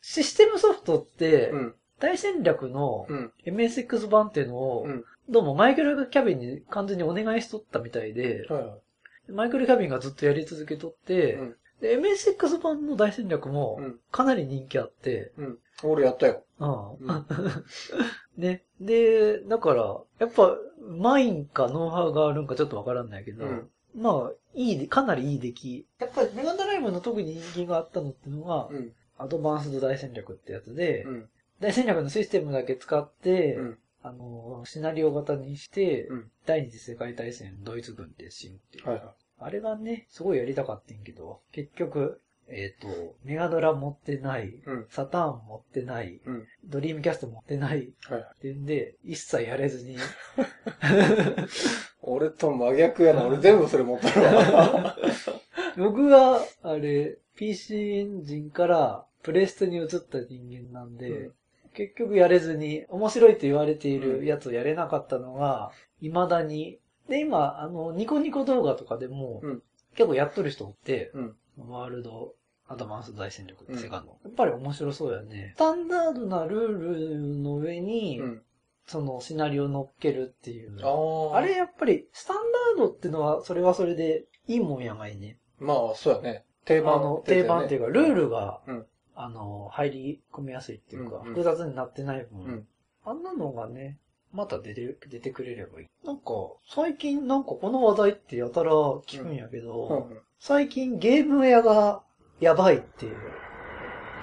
[0.00, 1.74] システムソフトって、うん。
[1.98, 3.32] 大戦略のうん。
[3.46, 5.04] MSX 版っていうのを、うん。
[5.28, 8.80] どうもマイクロキャビンに完全にお願いしとったみたいで、はいはい。
[9.28, 15.58] マイクロキャビンがずっとやり続けとって、うんで MSX 版の大戦略もうんかなり人気あって、うん。
[15.82, 16.44] 俺やったよ。
[16.60, 17.26] うんうん
[18.38, 18.62] ね。
[18.80, 25.86] で、だから、やっぱ、マインかノウハウがあるんかちょっとわからんないけど、うんまあ、いい、かなりいい出来。
[25.98, 28.92] やっぱりメガドライブの特に人気があったのってのは、うん。
[29.18, 31.28] アドバンスド大戦略ってやつで、うん。
[31.60, 33.78] 大戦略のシステムだけ使って、うん。
[34.02, 38.88] あの、シナリオ型にして、うん第二次世界大戦ドイツ軍で死ぬっていう。
[38.88, 44.62] はいはあれがね、すごいやりたかったんやけど、結局、えっ、と、メガドラ持ってない、い。
[44.64, 44.86] うん。
[44.88, 46.46] サターン持ってない、うん。
[46.64, 48.26] ドリームキャスト持ってないはいはい。
[48.34, 49.96] ってんで、一切やれずに、
[52.02, 53.26] 俺と真逆やな。
[53.26, 54.92] 俺全部それ持ったの。
[55.90, 61.34] 僕は、あれ、PC エンジンからプレステに移った人間なんで、うん
[61.74, 66.78] 結局やれずに、面白いと言われているやつをやれなかったのが、未だに。
[67.08, 69.62] で、今、あの、ニコニコ動画とかでも、うん
[69.94, 71.36] 結構やっとる人おって、うん。
[71.68, 72.34] ワールド
[72.66, 74.16] アドバンス大戦略うんセガの。
[74.24, 75.52] やっぱり面白そうやね。
[75.54, 76.68] スタンダードなルー
[77.18, 78.42] ルの上に、うん。
[78.86, 80.80] そのシナリオを乗っけるっていう。
[80.80, 82.36] あれやっぱり、スタン
[82.76, 85.38] ダードってのは、それはそれでいいもんやがいね。
[85.58, 86.44] まあ、そうやね。
[86.64, 86.96] 定番。
[86.96, 92.66] あの、定番っていうか、ルールが、うんあの、入り込みやすいっていうか、うんうん複雑になってない分、うん
[93.04, 93.98] あんなのがね、
[94.32, 95.86] また出て、出てくれればいい。
[96.06, 96.22] なんか、
[96.68, 102.02] 最近なんかこの話題ってやたら聞くんやけど、うんうん最近ゲームウェアが
[102.40, 103.16] やばいっていう。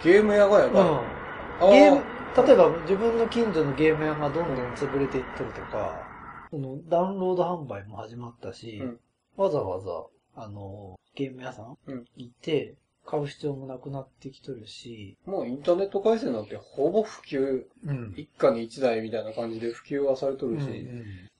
[0.03, 1.67] ゲーム屋がやばい。
[1.67, 1.71] うん。
[1.71, 2.03] ゲーム、
[2.45, 6.05] 例えば自分の近所のゲーム屋がどんどん潰れていってるとか、
[6.51, 8.99] そのダウンロード販売も始まったし、うん
[9.37, 12.75] わざわざ、あの、ゲーム屋さんうん行って、
[13.09, 18.13] 買う必要もなくなってきとるし、もうインターネット回線なんてほぼ普及、うん。
[18.15, 20.87] 一家に一台みたいな感じで普及はされとるし、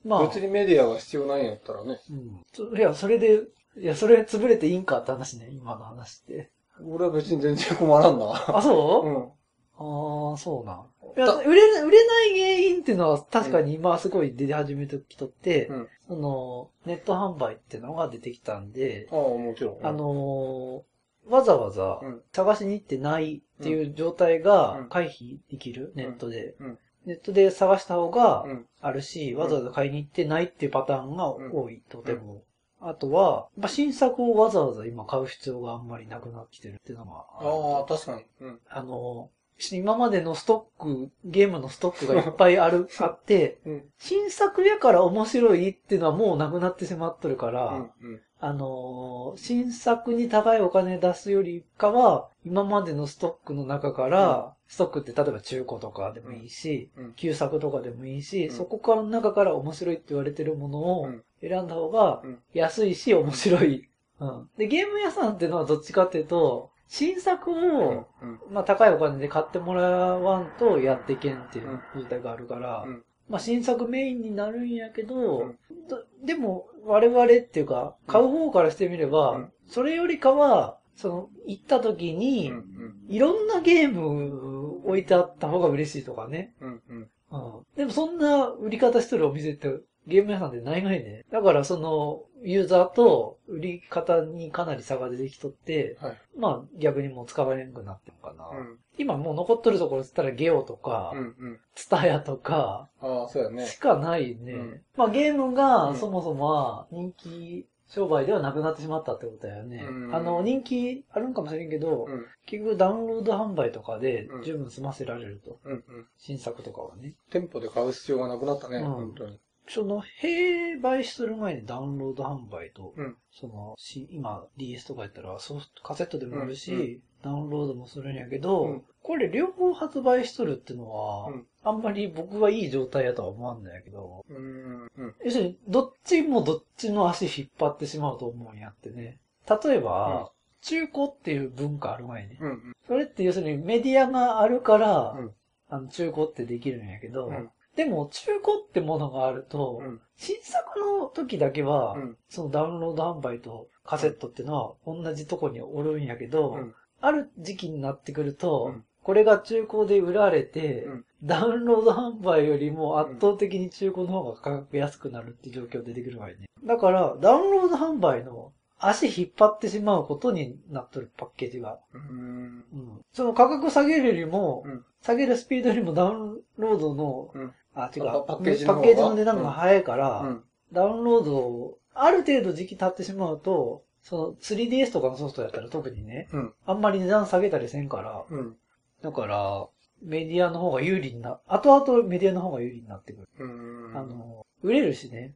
[0.04, 2.00] まあ、別にメディアが必要ないんやったらね。
[2.10, 2.42] うん。
[2.52, 3.44] そいや、それで、
[3.78, 6.50] いや、それ潰れていいんかって話ね、今の話って。
[6.84, 8.26] 俺は別に全然困らんな。
[8.48, 10.32] あ、そう、うん。
[10.32, 10.86] ああ、そうなん。
[11.18, 19.86] いや、売れ、売れない原因っていうのは確かに今すごい出始めてきとって、うんその、ネット販売っていうのが出てきたんで、ああ、もちろん。
[19.86, 20.90] あ、のー
[21.28, 28.66] わざわざうん探しに行ってないっていう状態がうん回避できる、ネットで、うんネットで探した方がうん。
[28.82, 32.44] あるし、わざわざ買いに行ってないっていうパターンが多い、とても。
[32.82, 38.24] あとは、まあ、新作をわざわざ今買う必要があんまりなくなってきてるっていうのがあるああ、確かに。
[38.42, 38.60] うん。
[38.70, 39.30] あの、
[39.72, 43.90] 今までのストック、ゲームのストックが いっぱいある、あって、うん。
[43.98, 47.92] 新作やから面白いっていうのはもうなくなってしまっとるから、うん。
[48.02, 48.22] うん。
[48.41, 57.13] あのー新作に高いお金出すよりかは、今までのストックの中から、ストックって例えば中古とかでもいいし、うん。
[57.15, 58.56] 旧作とかでもいいし、うん。
[58.56, 61.23] そこからの中から面白いって言われてるものをうん。
[61.41, 62.39] 選んだ方がうん。
[62.54, 63.89] 安いし面白い。
[64.19, 64.49] うん。
[64.58, 68.39] で、ゲーム屋さんっていうのはどっちかっていうと、新作を、うん。
[68.52, 82.63] まあ高いお金で買ってもらわんとやっていけんっていう状態があるから、うんまあ新作メインになるんやけど、うんどでも我々っていうか、買う方からしてみれば、うんそれよりかは、その、行った時うに、ん。
[83.08, 86.54] いろんなゲーム置いてあった方が嬉しいとかね。
[86.60, 86.82] うん。
[86.89, 87.10] うん。
[87.32, 87.65] うん。
[87.76, 89.70] でもそんな売り方してるお店って
[90.08, 91.26] ゲーム屋さんでないがいね。
[91.32, 96.18] だからその、ユーザーと売り方にかなり差が出てきとって、はい。
[96.38, 98.50] まあ逆にもう使われなくなってるかな。
[98.58, 98.78] うん。
[98.98, 101.20] 今もう残っとるところっつったらゲオとかう、ん。
[101.20, 101.60] うん。
[101.76, 103.66] ツタヤとか、ああ、そうやね。
[103.68, 104.54] しかないね。
[104.54, 109.86] うんまあゲームうがんそもそもは人気商売ではなくなってしまったってことだよね。
[109.90, 112.26] うんあの、人気あるんかもしれんけど、うん。
[112.46, 115.60] 結局ダウンロード販売とかでうん十分済ませられると。
[115.66, 115.74] うん。
[115.74, 115.84] うん。
[116.18, 117.16] 新作とかはね。
[117.32, 118.78] 店舗で買う必要がなくなったね。
[118.78, 119.40] うん本当に。
[119.70, 134.90] その、併売する前にダウンロード販売と、うんその、し今 DS とかやったらソフト、カセットでもあるし、うんうダウンロードもするんやけど、うんこれ両方発売しとるってのは、うんあんまり僕はいい状態やとは思わんだけど、うん。
[134.98, 135.16] うん。
[135.26, 139.18] 要するに、どっちもどっちの足引っ張ってしまうと思うんやってね。
[139.64, 142.36] 例えば、中古っていう文化ある前に。
[142.36, 142.76] うん。
[142.88, 145.32] それって要するにメディアがあるから、うん
[145.72, 147.50] あの中古ってできるんやけど、うん。
[147.76, 150.02] でも中古ってものがあると、うん。
[150.16, 152.18] 新作の時だけは、うん。
[152.30, 166.48] そのダウンロード販売とカセットっていうのは同じとこにおるんやけど、うんある時期になってくると、うんこれが中古で売られて、うんダウンロード販売よりも圧倒的に中古の方が価格安くなるっていう状況出てくるわよね。
[166.66, 171.80] だから、ダウンロード販売の足引っ張ってしまうことになっとるパッケージが。
[171.94, 172.63] うん。
[172.74, 180.44] うんその価格下げるよりも、うん下げるスピードよりもダウンロードの、うんあ、違う、パパッケージパの値段が早いから、うん。
[180.74, 186.54] ダウンロードを、ある程度時期経ってしまうと、その 3DS とかのソフトやったら特にね、うん。
[186.65, 188.58] あんまり値段下げたりせんから、うん。
[189.02, 189.68] だから、
[190.02, 193.28] メディアの方が有利にな、後々メディアの方が有利になってくる。
[193.39, 193.48] う
[193.94, 193.98] ん。
[193.98, 195.36] あの、売れるしね、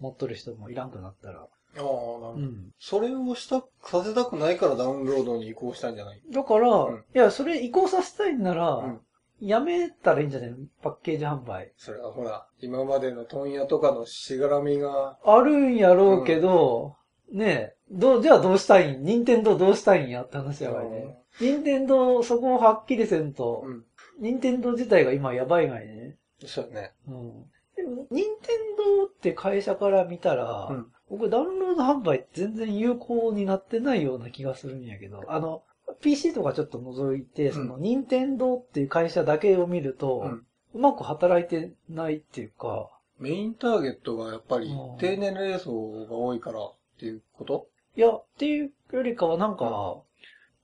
[0.00, 1.46] 持っとる人もいらんくなったら。
[1.76, 2.34] ああ、なるほど。
[2.36, 2.72] うん。
[2.78, 6.22] それをした、させたくないからダウンロードに移行したんじゃない？
[6.30, 9.00] だから、うんいや、それ移行させたいんなら、うん
[9.40, 10.50] やめたらいいんじゃない？
[10.50, 11.72] のパッケージ販売。
[11.76, 16.96] それはほら、今までの問屋とかのしがらみが、あるんやろうけど、
[17.32, 19.02] ねえ、どう、じゃあどうしたいん？
[19.02, 21.18] 任天堂どうしたいんやって話やわいね。
[21.40, 23.84] 任天堂そこをはっきりせんとう、ん。
[24.20, 26.16] 任天堂自体が今やばいがいね。
[26.46, 26.92] そうやね。
[27.08, 27.42] うん。
[27.76, 35.62] でも、任天堂って会社から見たら、うん僕ダウンロード販売全然有効になってないような気がするんやけど、あの、
[36.00, 40.22] PC とかちょっと除いて、その、任天堂っていう会社だけを見ると、う。
[40.24, 42.90] うんまく働いてないっていうか、
[43.20, 44.98] メインターゲットがやっぱりうん。
[44.98, 47.68] 低年齢層が多いからっていうこと？
[47.96, 49.98] いや、っていうよりかはなんか、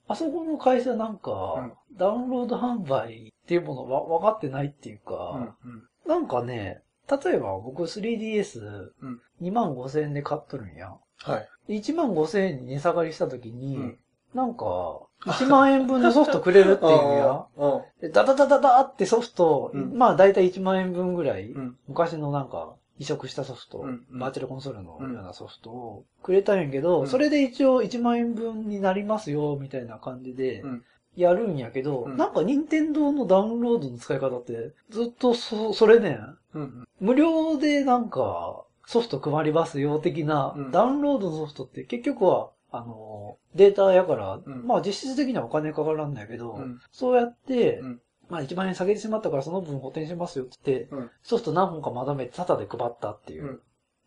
[0.08, 5.88] あそこの会社なんか、ダウンロード販売っていうものわ分かってないっていうか、うん。
[6.08, 10.92] なんかね、例えば僕 3DS2 うん万5千円で買っとるんや。
[11.22, 11.78] はい。
[11.78, 13.98] 1万5千円に値下がりした時に、うん
[14.32, 17.26] なんか、1万円分のソフトくれるっていうんや。
[17.26, 17.82] ああ。
[18.00, 21.76] でダダダダダってソフト、うんまあ大体1万円分ぐらい、うん。
[21.88, 30.84] 昔のなんか移植したソフト、うんうんバーチャルコンソールのよううんなソフトをくれたんやけど、うんそれで一応1万円分になりますよ、みたいな感じでうん。
[31.16, 32.16] やるんやけど、うん。
[32.16, 36.18] なんか任天堂のダウンロードの使い方ってずっとそ、それね、
[36.54, 36.88] うん。
[37.00, 40.70] 無料でなんかソフト配りますよ的なうん。
[40.70, 44.66] ダウンロードのソフトって結局はあの、データやから、うん。
[44.66, 46.80] まあ実質的にはお金かからんだけど、うん。
[46.92, 48.00] そうやって、うん。
[48.28, 51.10] まあ1万円下げてしまったからその分補填しますよって言って、うん。
[51.22, 53.44] ソフト何本かまとめてタダで配ったっていう。
[53.44, 53.60] うん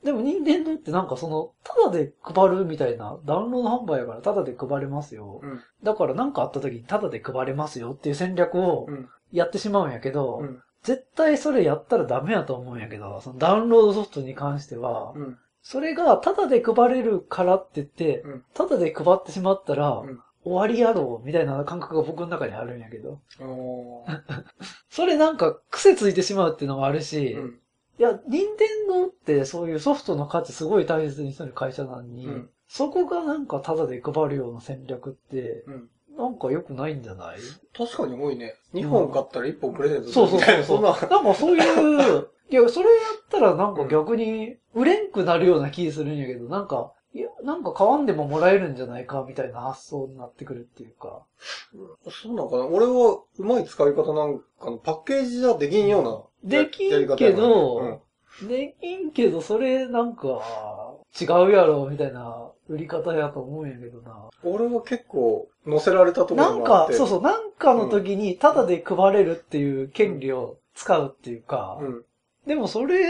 [0.03, 5.39] でも任天堂ってなんかその、タダで配るみたいな、ダウンロード販売やからタダで配れますよ。
[5.41, 5.61] うん。
[5.83, 9.09] だから何かあった時にタダで配れますよっていう戦略をうん。
[9.31, 10.61] やってしまうんやけど、うん。
[10.83, 15.37] 絶対それやったらダメやと思うんやけど、そのダウンロードソフトに関しては、うん。
[15.61, 23.21] それがタダで配れるからって言って、うんタダで配ってしまったら、うん終わりやろうみたいな感覚が僕の中にあるんやけど、
[24.89, 27.59] それなんか癖ついてしまうっていうのもあるし、うん。
[27.99, 35.89] いや、任天堂ってそういうソフトの価値すごい大切にする会社なのに、うんそこがなんかタダで配るような戦略って、うん。
[36.17, 37.37] なんか良くないんじゃない？
[37.77, 38.55] 確かに多いね。
[38.73, 40.63] 2本買ったら1本プレゼントすそうそうそうな。
[40.63, 40.65] そう。
[40.65, 40.89] そんな。
[40.89, 42.93] なんかそういう、 いや、それや
[43.25, 51.21] ったらなんか逆に売れんくなるような気するんやけど、なんか、いや、なんか買わんでももらえるんじゃないかみたいな発想になってくるっていうか。
[52.09, 56.23] そうなのかな俺はうまい使い方なんかのパッケージじゃできんような。
[56.43, 57.99] できんけど、うん
[58.47, 60.41] できんけど、それなんか、
[61.19, 64.29] 違うやろ、みたいな売り方やと思うんやけどな。
[64.43, 66.89] 俺は結構乗せられたところなんか。
[66.91, 72.03] そうそう、なんかの時にタダで配れるっていう権利を使うっていうか、うん。
[72.47, 73.05] でもそれ、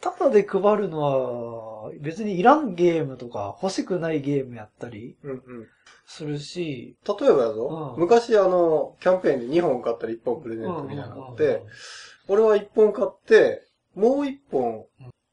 [0.00, 5.40] タダで配るのは、別にいらんゲームとか欲しくないゲームやったりうんうん。
[6.06, 11.62] するし、例えばやぞ、うん昔あの、キャンペーンで2本買ったら1本プレゼントみたいなのがあっうんて、
[12.28, 14.84] 俺は1本買って、もう1本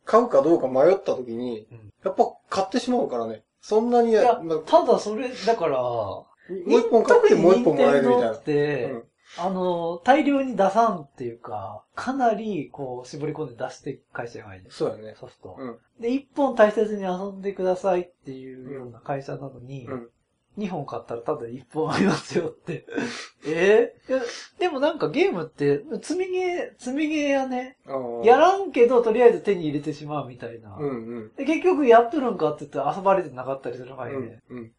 [0.05, 3.43] 買うかどうか迷った時に、うんやっぱ買ってしまうからね。
[3.61, 9.03] そんなに、いやまあ、ただそれ、だから、もう1本買ってもう1本もらえるみたいなうん
[9.37, 14.61] あの、大量に出さんっていうか、かなり、こう、絞り込んで出して会社がいい。
[14.69, 15.15] そうやね。
[15.17, 15.55] ソフト。
[15.57, 15.77] うん。
[16.01, 20.09] で、一本大切に遊んでくださいっていうような会社なのに、うん。
[20.57, 22.85] 二本買ったらただ一本ありますよって。
[23.47, 24.11] えー？
[24.11, 24.21] いや
[24.59, 27.77] でもなんかゲームって、積みゲー、積みゲーやね。
[28.23, 30.75] やらんけど、とりあえず手に入れてしまうみたいな。
[30.77, 31.31] うんうん。
[31.35, 34.41] で結局やっとるんかって言って遊ばれてなかったりする場合ね。
[34.49, 34.57] うん。
[34.57, 34.71] うん。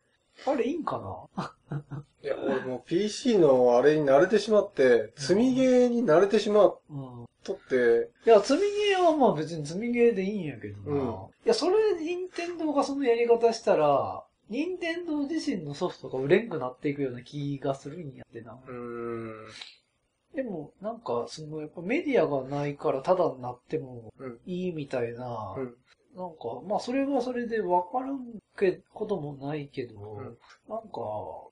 [0.47, 1.51] あれいいんかな？
[2.23, 7.27] いや、俺もう PC のあれに慣れてしまって、積みゲーに慣れてしまっうん。
[7.43, 11.01] とって、いや、積みゲーはまあ別に積みゲーでいいんやけどな。
[11.01, 11.09] うん
[11.45, 18.53] いや、それ、任天堂がそのやり方したら、任天堂自身のソフトが売れんくなっていくような気がするんやってな。
[18.53, 19.33] うーん。
[20.35, 25.75] でも、なんか、その、やっぱメディアがないからタダになってもうんいいみたいな、うん
[26.15, 28.21] なんか、まあそれはそれでわからん
[28.59, 30.37] けこともないけど、ん
[30.69, 31.01] なんか、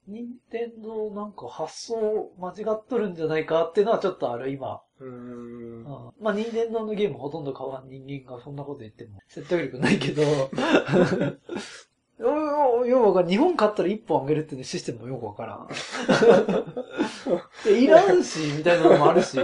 [0.06, 4.82] 任天堂なんか発想間違っとるんじゃないかっていうのはちょっとある、今。
[5.00, 5.84] うーん。
[5.84, 10.22] うんまあ、任天堂のゲームほとんど買わん人間がそんなこと言っても説得力ないけど、
[12.20, 13.30] よようわからん。
[13.30, 15.68] 日本買ったら1本あげるっていうシステムもよくわからん。
[17.64, 19.38] でいらんし、みたいなのもあるし。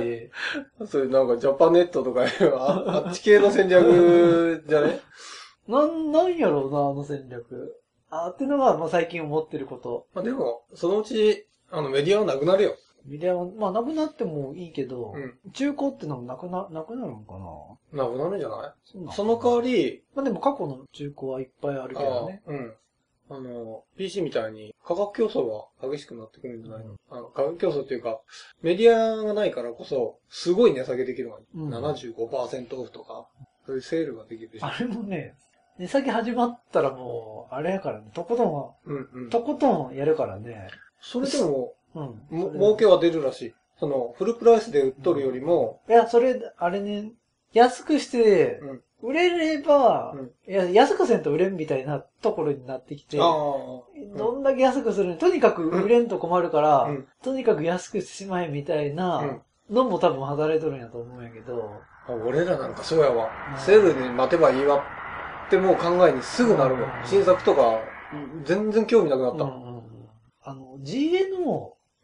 [0.87, 2.24] それなんかジャパネットとか
[2.55, 5.01] ああっち系の戦略じゃね？
[5.68, 7.74] なん、なんやろうな、あの戦略。
[8.11, 10.07] あってのが、まあ最近思ってること。
[10.14, 12.77] まあでも、そのうち、あのメディアはなくなるよ。
[13.07, 17.34] メディアは、まあなくなってもいいけど、うん中古ってのもなくな、なくなるのか
[17.92, 18.04] な？
[18.04, 18.72] なくなるんじゃない？
[18.84, 22.42] そんなんその代わり、まあでも過去の中古はいっぱいあるけどね。
[22.46, 22.74] あうん。
[23.28, 25.48] あの、PC みたいに価格競争
[25.82, 26.84] が激しくなってくるんじゃない？
[26.84, 28.20] の、あの価格競争っていうか、
[28.62, 33.26] メディアがないからこそ、すごい値下げできるのに、うん75%オフとか、
[33.66, 34.62] そういうセールができるし。
[34.62, 35.34] あれもね、
[35.78, 39.30] 値下げ始まったらもう、あれやからね、とことんは、うんうん。
[39.30, 40.68] とことんやるからね。
[41.00, 41.74] それでも、
[42.30, 42.38] うん。
[42.38, 43.55] も儲けは出るらしい。
[43.78, 47.12] その、フルプライスで売っとるよりも、いや、それ、あれね、
[47.53, 50.30] 安くしてうん、売れれば、うん。
[50.51, 55.16] いや、安くせんと売れんみたいなところになってきて、どんだけ安くするの？
[55.16, 57.07] とにかく売れんと困るから、うん。
[57.22, 59.40] とにかく安くしてしまえみたいな
[59.70, 61.70] のも多分働いとるんやと思うんやけど、
[62.09, 63.30] あ俺らなんかそうやわ。
[63.53, 63.57] う。
[63.57, 63.59] ん。
[63.59, 64.82] セールに待てばいいわ
[65.47, 66.84] ってもう考えにすぐなるもん。
[66.84, 66.90] うん。
[67.05, 67.80] 新作とか、
[68.44, 69.44] 全然興味なくなった。
[69.44, 70.92] あの、って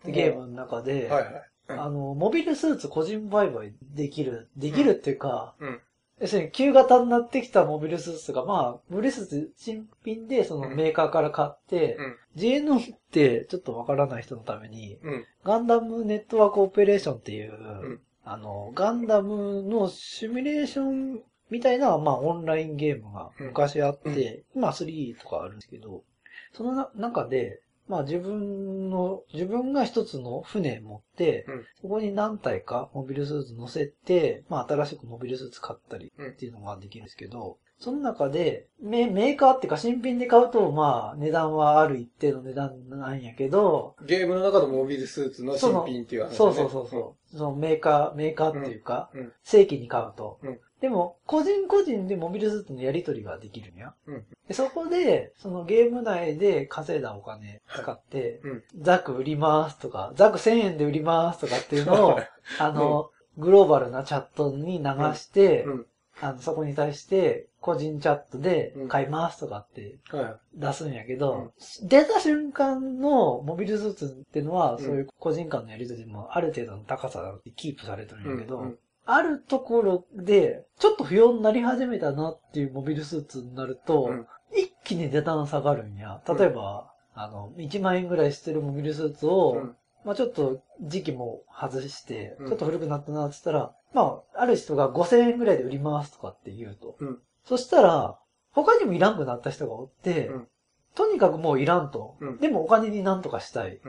[0.06, 1.42] ゲームの中で、はいはい。
[1.68, 5.80] あの、モビルスーツ個人売買できる、できるっていうか、うん。
[6.20, 12.16] 要するに旧型になってきたモビルスーツが、まあ、モビルスーツ新品でそのメーカーから買って、うん。
[12.36, 15.24] GNO ってちょっとわからない人のために、うん。
[15.44, 18.00] ガンダムネットワークオペレーションっていう、ん。
[18.24, 26.04] あの、ガンダムのシミュレーションみたいな、まあ、オンラインゲームが昔あって、今3とかあるんですけど、
[26.52, 46.36] そのな中で、まあ自分の、自分が一つの船持って、うんそこに何体かモビルスーツ乗せて、まあ新しくモビルスーツ買ったりうんっていうのができるんですけど、その中で、メメーカーっていうか新品で買うと、まあ値段はある一定の値段なんやけど、ゲームの中のモビルスーツの新品っていう話、ね。
[46.36, 47.36] そうそうそうそう。
[47.36, 49.20] そのメーカー、メーカーっていうか、うん。
[49.20, 49.32] うん。
[49.42, 50.38] 正規に買うと。
[50.42, 53.94] うんでも、個人個人でモビルスーツのやり取りができるんや。
[54.08, 54.24] うん。
[54.48, 58.62] でそこで、そのゲーム内で稼いだお金使って、うん。
[58.80, 62.28] ザク売りますとか、ザク1000円で売りますとかっていうのを はい、
[62.58, 65.86] あの、グローバルなチャットに流して、うん。
[66.20, 68.88] あのそこに対して、個人チャットでうん。
[68.88, 71.52] 買いますとかっては出すんやけど、
[71.84, 78.64] 出た瞬間のモビルスーツっていうのは、そういう個人間のやり取りもある程度の高さでキープされてるんやけど、うん。
[78.64, 86.20] うんあるところで、ちょっと不要になり始めたなっていうモビルスーツになると、うん一気に値段下がるんや。
[86.28, 96.96] 例えば、あの、1万円ぐらいしてるモビルスーツを、うんまあちょっと時期も外して、うんちょっと古くなったなって言ったら、まあ、ある人が5000円ぐらいで売りますとかって言うと。
[97.00, 98.18] うんそしたら、
[98.50, 100.48] 他にもいらんくなった人がおって、うん
[100.94, 102.16] とにかくもういらんと。
[102.20, 103.80] うんでもお金になんとかしたい。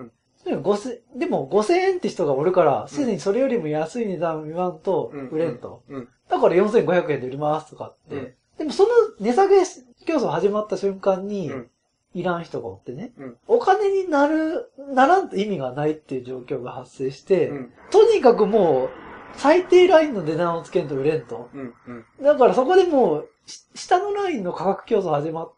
[0.45, 5.83] うんでも5000でも5000円って人がおるから、すでにそれよりも安い値段言わんとうん売れんと。
[5.89, 6.09] うん。
[6.29, 8.15] だから4500円で売りますとかって。
[8.15, 8.89] うんでもその
[9.19, 9.63] 値下げ
[10.05, 11.69] 競争始まった瞬間にうん、
[12.13, 17.73] いらん人がおってね、うんお金になる、ならんと意味がないっていう状況が発生して、うん。
[17.91, 18.89] とにかくもう、
[19.35, 21.49] 最低ラインの値段をつけんと売れんと。
[21.53, 21.73] うん。
[21.87, 22.23] うん。
[22.23, 25.51] だからそこでもう、し下のラインの価格競争始まっ。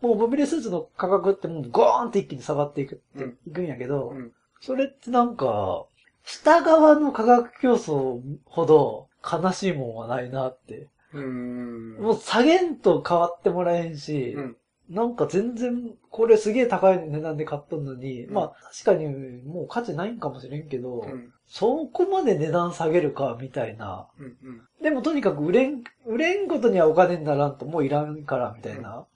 [0.00, 3.00] もうモビルスーツの価格ってもうゴーンって一気に下がっていく
[3.46, 4.32] いくんやけど、うん。
[4.60, 5.84] それってなんか、
[6.24, 10.88] 下側の価格競争ほど悲しいもんはないなって。
[11.12, 11.96] うん。
[12.00, 14.56] もう下げんと変わってもらえんし、うん
[14.90, 19.06] なんか全然、これすげえ高い値段で買っとんのに、うんまあ確かに
[19.44, 21.32] もう価値ないんかもしれんけど、うん。
[21.46, 24.08] そこまで値段下げるか、みたいな。
[24.18, 24.62] うん。
[24.82, 29.06] でもとにかく売れん、売れんことにはお金にならんともういらんから、みたいな。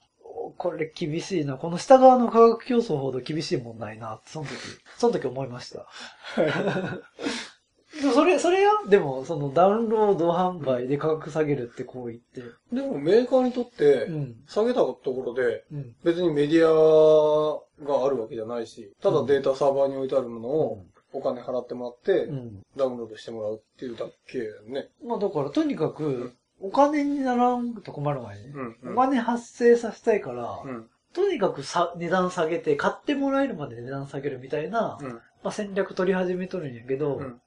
[0.59, 1.57] おこれ厳しいな。
[1.57, 4.55] この下側の価格競争ほど厳しいもんないなって、その時、
[4.98, 5.86] その時思いました。
[8.00, 12.42] でもそれ、それやでも、そのダウンロード販売で価格下げるって行為って。
[12.72, 14.36] でもメーカーにとってう、ん。
[14.48, 15.94] 下げたところで、うん。
[16.02, 22.62] 別にメディアがあるわけじゃないし、ただデータサーバーに置いてあるものをお金払ってもらってう、ん。
[22.76, 24.88] ダウンロードしてもらうっていうだけやね。
[25.05, 26.32] まあだから、とにかく、
[26.64, 28.52] お金にならんと困るわよね。
[28.82, 28.92] うん。
[28.94, 30.86] お金発生させたいから、うん。
[31.12, 35.08] とにかくさ値段下げて、買ってもらえるまで値段下げるみたいな、うん。
[35.10, 37.40] まあ、戦略取り始めとるんやけど、うん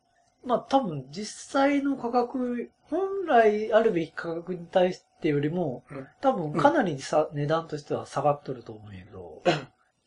[0.45, 9.41] まあ多分実際の価格、本来あるべき価格に対してよりも、うん多分かなりさ、値段としては下がっとると思うんやけど、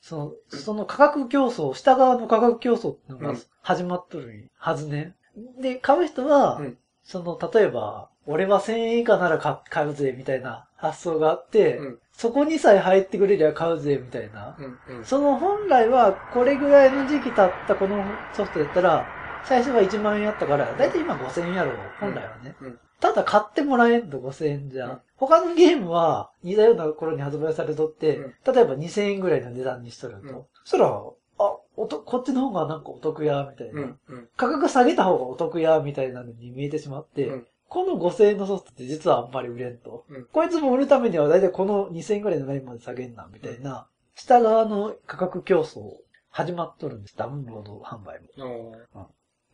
[0.01, 5.15] その、その価格競争、下側の価格競争ってのがうん始まっとるはずね。
[5.61, 11.99] で、買う人は、うんその、例えば、俺は1000円以下なら買買うぜ、みたいな発想があって、うん。
[12.13, 14.57] そこにさえ入ってくれりゃ買うぜ、みたいな。
[14.59, 14.99] うん。
[14.99, 15.05] うん。
[15.05, 19.07] その本来は、これぐらいの時期経ったこのソフトやったら、
[19.43, 22.55] 最初は1万円やったから、だいたい今5000円やろう、本来はね。
[22.61, 22.79] うん。
[23.01, 24.87] ただ買ってもらえんと5000円じゃ。
[24.87, 30.21] うん他のゲームは似たような頃に発売されとって、うん例えば2000円ぐらいの値段にしとると。
[30.21, 33.99] うんそしたら、あ、おと、こっちの方がなんかお得や、みたいな、うん。
[34.09, 34.29] うん。
[34.37, 40.05] 価格下げた方がお得や、みたいなのに見えてしまって、うんこの5000円のソフトって実はあんまり売れんと。
[40.11, 45.93] うんこいつも売るためにはだいたいこの2000円ぐらいのラインまで下げんな、みたいな、下側の価格競争
[46.31, 47.17] 始まっとるんです。
[47.17, 48.75] ダウンロード販売も。
[48.95, 49.07] あ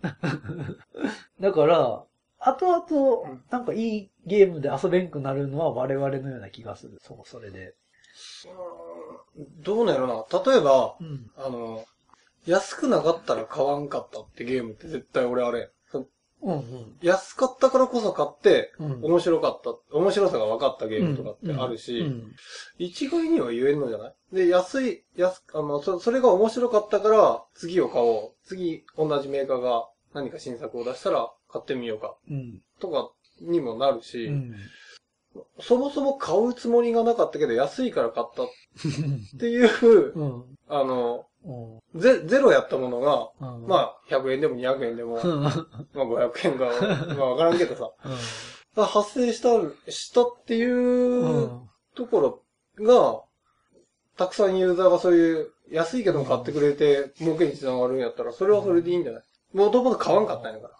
[1.40, 2.04] だから、
[2.38, 6.98] 後々うん、なんかいいゲームで遊べんくなるのは我々のような気がする。
[7.02, 7.74] そう、それで。
[8.46, 10.42] ーどうなんやろな。
[10.44, 11.30] 例えば、うん。
[11.36, 11.84] あの、
[12.46, 15.70] 安くなかったら買わんかったってゲームって絶対俺あれ。
[16.46, 16.96] そうんうん。
[17.02, 19.04] 安かったからこそ買って、うん。
[19.04, 22.32] 面白かった、面白さが分かったゲームとかってあるし、うん
[22.78, 24.14] 一概には言えんのじゃない？
[24.32, 28.46] で、安い、安、あの、そ、それが面白かったから、次を買おう。
[28.46, 32.16] 次、同じメーカーが何か新作を出したら買ってみようか。
[32.30, 32.60] うん。
[32.80, 34.54] とかにもなるし、うん。
[35.60, 38.46] そもそも買うつもりがなかったけど、安いから買ったっ
[39.38, 39.68] ていう、
[40.14, 40.44] うん。
[40.68, 41.26] あの、うん。
[41.94, 43.66] ゼゼロやったものが、うん。
[43.66, 45.42] まあ、100円でも200円でも、うん。
[45.42, 45.52] まあ
[45.94, 46.66] 500円が、
[47.16, 47.90] まあわからんけどさ、
[48.84, 49.48] 発生した、
[49.90, 52.42] したっていううんとこ
[52.76, 53.22] ろが、
[54.18, 59.22] たくさんユーザーがそういう安いけども買ってくれて儲けにつながるんやったら、それはそれでいいんじゃない？
[59.52, 60.74] もともと買わんかったんやから。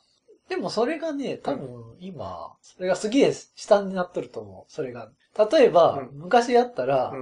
[0.49, 4.73] でもそれがね、多分今、それがすげえ下になっとると思う。
[4.73, 5.11] それが。
[5.51, 7.13] 例えば、うん昔やったら、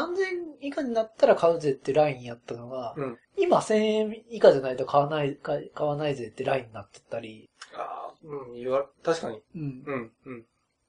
[0.00, 0.16] うん3000
[0.60, 3.18] 以下になったら買うぜってラインやったのが、うん。
[3.36, 9.42] 今1000円以下じゃないと買わない、買買わないぜってラインになってたり、ああ、うん、言わ、確かに。
[9.54, 9.82] うん。
[9.86, 10.44] うん、うん。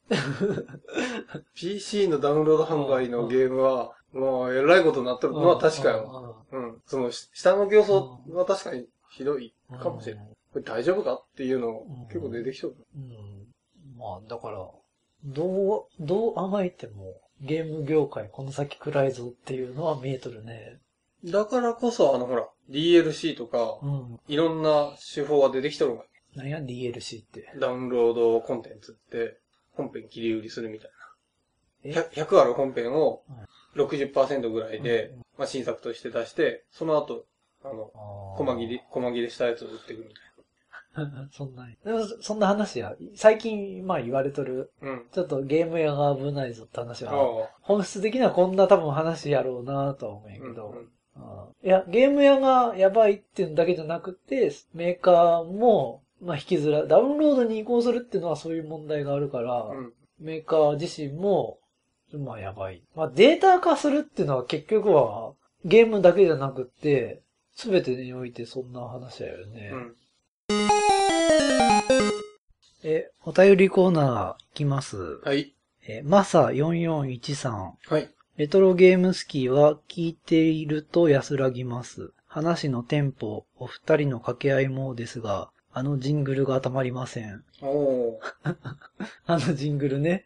[1.55, 6.45] PC のダウンロード販売のゲームは、もう、えらいことになってるのは確かよ。
[6.51, 6.81] うん。
[6.85, 10.25] その、し下の競争は確かにひどいかもしれない。
[10.51, 12.75] これ大丈夫かっていうのうん結構出てきそう。
[12.95, 13.47] うん。
[13.97, 14.67] まあ、だから、
[15.25, 20.79] どう、どう甘えても、ゲーム業界この先暗いぞっていうのは見えとるね。
[21.25, 24.19] だからこそ、あの、ほら、DLC とか、うん。
[24.27, 26.03] いろんな手法が出てきとるが、
[26.35, 27.53] 何や？DLC って。
[27.59, 29.37] ダウンロードコンテンツって、
[29.71, 30.89] 本編切り売りするみたい
[31.83, 31.93] え？
[31.93, 32.01] な。
[32.01, 33.23] 100, 100ある本編を
[33.75, 37.25] 60%ぐらいで、うんまあ、新作として出して、その後、
[37.63, 37.91] あの、
[38.35, 40.13] 細切り、細切りしたやつを売っていくみたい
[41.31, 41.75] そんなに。
[41.83, 42.95] でも、そんな話や。
[43.15, 45.05] 最近、まあ言われとる、うん。
[45.11, 47.49] ちょっとゲーム屋が危ないぞって話あは、あ。
[47.61, 56.87] 本質的にはこんな多分話やろうなとは思うんやうんけど、うんああいや、ゲーム屋がやばいっていうだけじゃなくて、メーカーも、まあ引きづらい。
[56.87, 59.93] ダウンロードに移行するっていうのはそういう問題があるから、うん。
[60.19, 61.59] メーカー自身も、
[62.13, 62.83] まあやばい。
[62.95, 65.33] まあデータ化するっていうのは結局は
[65.65, 67.21] ゲームだけじゃなくって、
[67.55, 69.71] すべてにおいてそんな話だよね。
[69.71, 69.95] うん。
[72.85, 74.97] え、お便りコーナーいきます。
[75.23, 75.55] はい。
[75.87, 77.71] え、マサ4413。
[77.87, 78.09] はい。
[78.35, 82.11] レトロゲームスキーは聞いていると安らぎます。
[82.27, 87.45] 話のテンポ、お二人の掛け合いもですが、あのジングルがたまりません。
[87.61, 88.19] おお。
[88.43, 90.25] あのジングルね。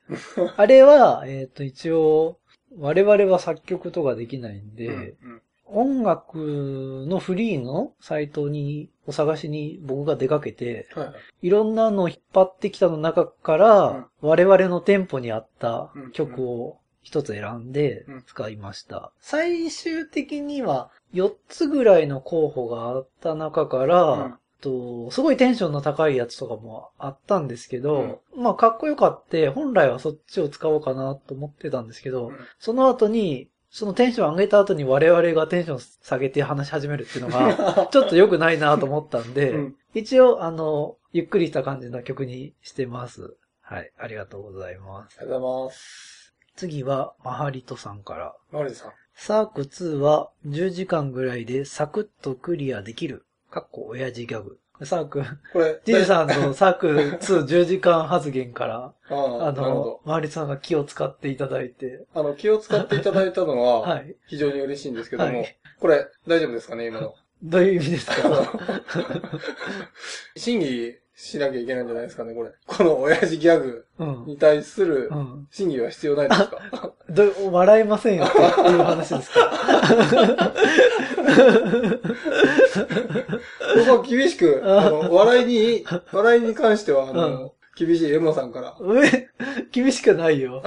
[0.56, 2.40] あれは、えっ、と、一応、
[2.76, 5.42] 我々は作曲とかできないんで、うん。
[5.70, 11.06] 音楽のフリーのサイトにお探しに僕が出かけて、はい。
[11.08, 11.16] はい。
[11.44, 18.24] いろんなのを引っ張ってきたの中から、我々のテンポに合った曲を一つ選んでうん。
[18.26, 19.12] 使いました。
[19.20, 24.38] 最終的には4つぐらいの候補があった中から、うん。
[24.60, 43.36] とすごいテンションの高いやつとかもあったんですけど、まあかっこよかって、本来はそっちを使おうかなと思ってたんですけど、その後に、そのテンション上げた後に我々がテンション下げて話し始めるっていうのが、 ちょっと良くないなと思ったんで、うん一応、あの、ゆっくりした感じの曲にしてます。
[43.62, 45.20] はい、ありがとうございます。
[45.20, 46.34] ありがとうございます。
[46.56, 48.36] 次は、マハリトさんから。
[48.52, 48.94] マリさん。
[49.14, 53.28] サーク2は10時間ぐらいでサクッとクリアできる。
[53.52, 54.60] かっこ親父ギャグ。
[54.84, 55.24] サーク、
[55.54, 56.88] これ、ジジさんのサーク
[57.20, 60.02] 210時間発言から、ああ、の、。
[60.06, 64.16] マハリトさんが気を使っていただいて、あの、気を使っていただいたのは、 はい。
[64.28, 67.14] 非常に嬉しいんですけども、はいこれ、大丈夫ですかね、今の。
[67.44, 68.14] どういう意味ですか？
[70.36, 72.52] 審議しなきゃいけないんじゃないですかね、これ。
[72.68, 74.26] この親父ギャグうん。
[74.28, 75.48] に対するうん。
[75.52, 76.94] 審議は必要ないですか？
[77.10, 80.54] どう笑えませんよっていう話ですか？
[82.78, 88.78] ここは厳しく、あの、笑いに、笑いに関しては、あの、厳しいエモさんから。
[89.04, 89.28] え、
[89.72, 90.64] 厳しくないよ。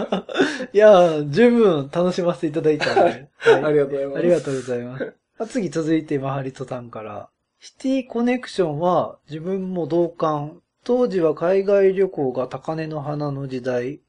[0.72, 3.00] いや、十分楽しませていただいたんで。
[3.02, 3.28] はい
[3.64, 4.18] ありがとうございます。
[4.18, 5.12] ありがとうございます。
[5.38, 7.28] あ次続いて、マハリトさんから。
[7.64, 10.60] シティコネクションは自分も同感。
[10.82, 14.00] 当時は海外旅行が高嶺の花の時代。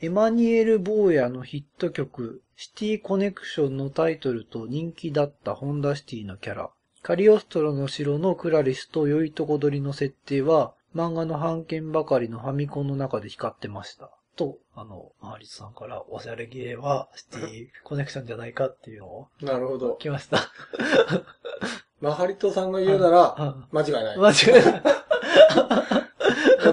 [0.00, 6.70] エマニエル・ボーヤのヒット曲、シティコネクションのタイトルと人気だったホンダシティのキャラ。
[7.02, 14.08] カリオストロの城のクラリスと良いとこ取りの設定は、漫画の版権ばかりのファミコンの中で光ってました。
[14.36, 19.96] と、あの、マハリトさんから、おしゃれゲーはシティコネクションじゃないかっていうのをなるほど。
[19.96, 20.38] 来ました。
[22.02, 24.18] マハリトさんが言うなら、あ間違いない。
[24.18, 24.82] 間違いない。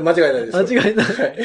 [0.02, 0.58] 間違いないです。
[0.58, 1.06] 間違いない。
[1.06, 1.38] はい。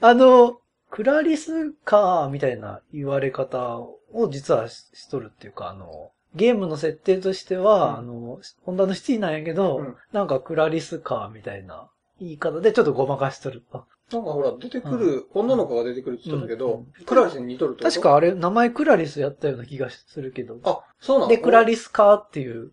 [0.00, 3.98] あの、クラリスカーみたいな言われ方を
[4.30, 11.88] 実はししとるっていうか、あの、ゲームの設定としては、うんあの、ホンダのシティなんやけど、うんなんかクラリスカーみたいな
[12.20, 13.84] 言い方でちょっとごまかしとると。
[14.12, 18.02] なんかほら、出てくる、女の子が出てくるって言ったんだけど、うんクラリスに似とるってこと確。
[18.02, 20.60] かあれ、名前クラリスやったような気がするけど。
[20.64, 21.30] あ、そうなの？
[21.30, 22.72] で、クラリスカーっていう、く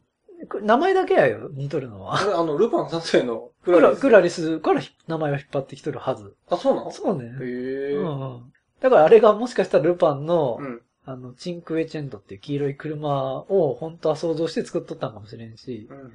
[0.61, 2.19] 名前だけやよ、似とるのは。
[2.19, 3.99] あれ、あの、ルパン三世のククララリス。
[4.01, 6.35] クラリスからひ名前を引っ張ってきとるはず。
[6.49, 6.91] あ、そうなの？
[6.91, 7.25] そうね。
[7.25, 7.95] へえ。
[7.95, 8.53] うんうん。
[8.79, 10.81] だからあれがもしかしたらルパンの、うん。
[11.05, 16.09] あの、チンクエチェンドっていう黄色い車を本当は想像して作っとったんかもしれんしう、んうんうん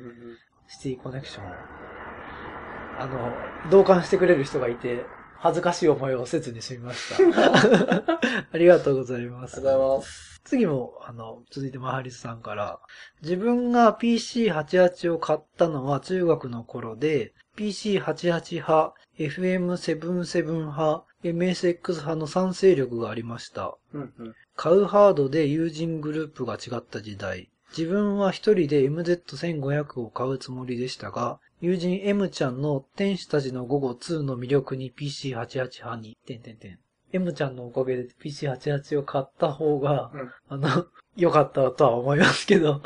[0.68, 1.48] シティコネクションを、
[3.00, 5.04] あの、同感してくれる人がいて、
[5.44, 8.16] 恥ずかしい思いをせずに済みました。
[8.50, 9.58] ありがとうございます。
[9.58, 10.40] ありがとうございます。
[10.42, 12.80] 次も、あの、続いてマハリスさんから、
[13.20, 23.76] 自分が PC88 を買ったのは中学の頃で、PC88 派、FM77 派、MSX 派の3勢力がありました。
[23.92, 24.34] うんうん。
[24.56, 27.50] 買うハードで友人グループが違った時代。
[27.76, 36.78] 自分は一人で MZ1500 を買うつもりでしたが、友人 M ちゃんの天使たちの午後2の魅力に PC88 派に、てんてんてん。
[37.14, 40.86] M ちゃんのおかげで PC88 を買った方が、うんあの、
[41.16, 42.82] 良かったとは思いますけど。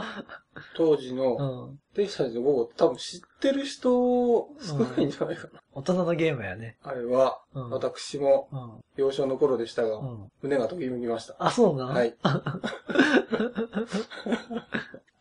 [0.77, 1.79] 当時うの、ん。
[1.93, 4.49] 天使たちの午後って多分知ってる人少
[4.97, 5.61] ないんじゃないかな。
[5.73, 6.77] 大人のゲームやね。
[6.85, 7.71] あれは、うん。
[7.71, 8.85] 私もうん。
[8.97, 10.31] 幼少の頃でしたが、うん。
[10.43, 11.35] 胸がときめきました。
[11.41, 11.87] あ、そうな。
[11.87, 12.15] はい。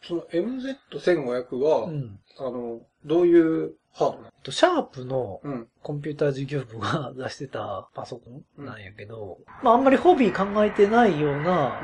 [0.04, 2.20] その MZ1500 は、うん。
[2.40, 5.68] あの、どういうハードなえっとシャープののうん。
[5.82, 8.30] コンピューター事業部が 出してたパソコ
[8.62, 11.80] ンなんやけど、まああんまりホビー考えてないような、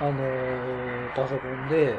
[0.00, 1.98] あのーパソコンで、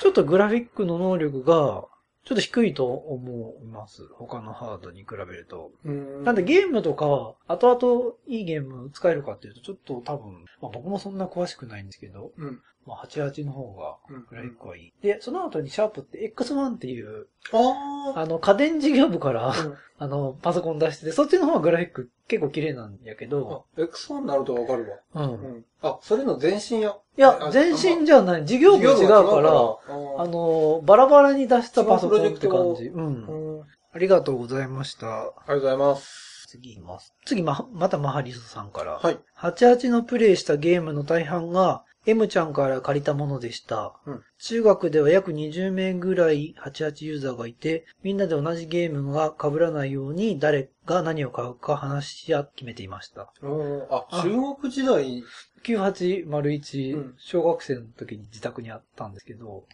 [0.00, 1.84] ちょっとグラフィックの能力が
[2.24, 4.06] ちょっと低いと思います。
[4.12, 5.70] 他のハードに比べると。
[5.84, 12.62] うんなんでゲームとか、後々いいゲーム使えるかっていうと、ちょっと多分、まあ僕もそんな詳しくないんですけど、うん。
[12.88, 14.92] まあ88の方がうんグラフィックはいい。
[15.02, 19.54] で、その後にシャープって X1 っていう、ああの家電事業部から、あ。
[20.00, 25.26] あの、パソコン出してて、そっちの方がグラフィック結構綺麗なんやけど、あ、X1 になるとわかるわ。
[25.26, 25.32] うん。
[25.32, 25.64] うん。
[25.82, 26.96] あ、それの前身や。
[27.16, 28.46] いや、前身じゃない。
[28.46, 29.78] 事業部違うから、あ
[30.18, 32.84] あの、バラバラに出したパソコンって感じ。
[32.86, 33.58] ううん。
[33.58, 33.60] ん。
[33.60, 35.06] あありがとうございました。
[35.06, 36.46] りがとうございます。
[36.48, 37.12] 次います。
[37.26, 38.98] 次ま、またマハリスさんから。
[38.98, 39.18] はい。
[39.36, 43.92] 88のプレイしたゲームの大半が M ちゃんから借りたものでした。
[44.06, 53.32] うん中学では約20名ぐらい88ユーザーがいて、みんなで同じゲームが被らないように誰が何を買うか話し合って決めていました。
[53.42, 55.24] うんあ、あ中学時代。
[55.64, 59.64] 9801、うん小学生の時に自宅にあったんですけど、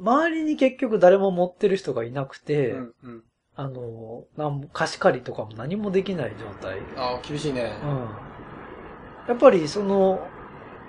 [0.00, 2.94] 周りに結局誰も持ってる人がいなくて、うん。
[3.04, 3.22] うん。
[3.54, 6.78] あの、なんも貸し借りとかも何もできない状態。
[6.96, 7.70] ああ、厳しいね。
[7.82, 9.28] うん。
[9.28, 10.26] やっぱりその、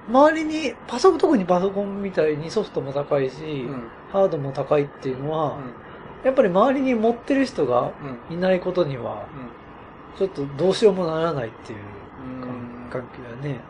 [0.08, 3.90] 周りに、パソコン、特にパソコンみたいにソフトも高いし、うん。
[4.12, 5.74] ハードも高いっていうのうは、ん。
[6.24, 7.92] やっぱり周りに持ってる人が
[8.30, 8.36] うん。
[8.36, 9.28] いないことには、
[10.18, 12.90] ちょっとどうしようもならないっていううん。
[12.90, 13.62] 環境やね。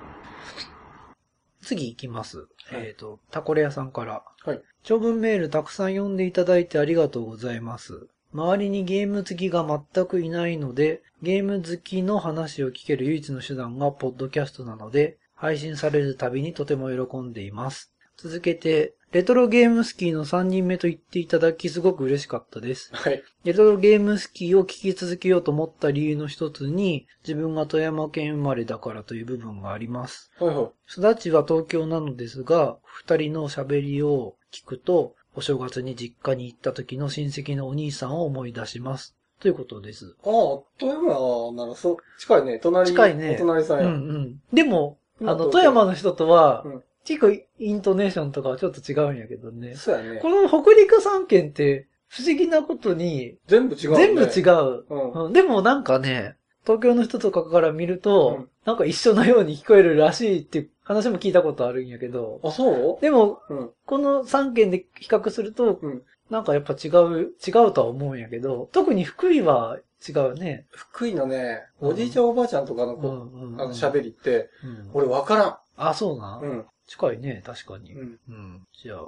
[1.61, 2.39] 次行きます。
[2.39, 2.47] はい
[2.87, 4.23] えっ、と、タコレ屋さんから。
[4.43, 4.61] はい。
[4.83, 8.07] 長文メールたくさん読んでいただいてありがとうございます。
[8.33, 17.93] 周りにゲーム好きが全くいないので、ゲーム好きの話を聞ける唯一の手段がポッドキャストなので、配信されるたびにとても喜んでいます。
[18.17, 22.89] 続けて、レトロゲームスキーの3人目と言っていただきすごく嬉しかったです。
[22.93, 23.23] はい。
[23.43, 30.31] レトロゲームスキーを聞き続けようと思った理由の一つに、自分が富山県生まれだからという部分があります。
[30.39, 30.71] はいはい。
[30.89, 39.15] 育ちは東京なのですが、二人の喋りを聞くと、お正月に実家に行った時の親戚のお兄さんを思い出します。
[39.39, 40.15] ということです。
[40.23, 40.31] ああ、
[40.79, 42.59] 富山なら、そう、近いね。
[42.59, 42.89] 隣。
[42.89, 43.85] 近いねお隣さんや。
[43.85, 44.41] うんうん。
[44.51, 49.75] でも、あの、富山の人とはうん、結構イントネーションとかはちょっと違うんやけどね。
[49.75, 50.29] そうやねこ。
[50.29, 53.97] の北陸三県って、不思議なことに、全部違う、ね。
[53.97, 54.85] 全部違う。
[54.89, 55.25] うん。
[55.25, 63.01] うんでもなんかね、東京の人とかから見ると、うんなんか一緒のように聞こえるらしいって話も聞いたことあるんやけど、あ、そう？
[63.01, 63.69] でも、うん。
[63.85, 66.01] この3県で比較すると、うん
[66.31, 70.65] なんかやっぱ違う、違うとは思うんやけど、特に福井は違うね。
[70.71, 76.49] 福井のね、うんおじいちゃんおばあちゃんとかのう子、んうあの喋りって、うん俺わからあ、そうなん、ん。
[76.49, 76.65] うん。
[76.87, 77.93] 近いね、確かに。
[77.93, 78.19] うん。
[78.29, 78.67] うん。
[78.81, 78.99] じゃあ、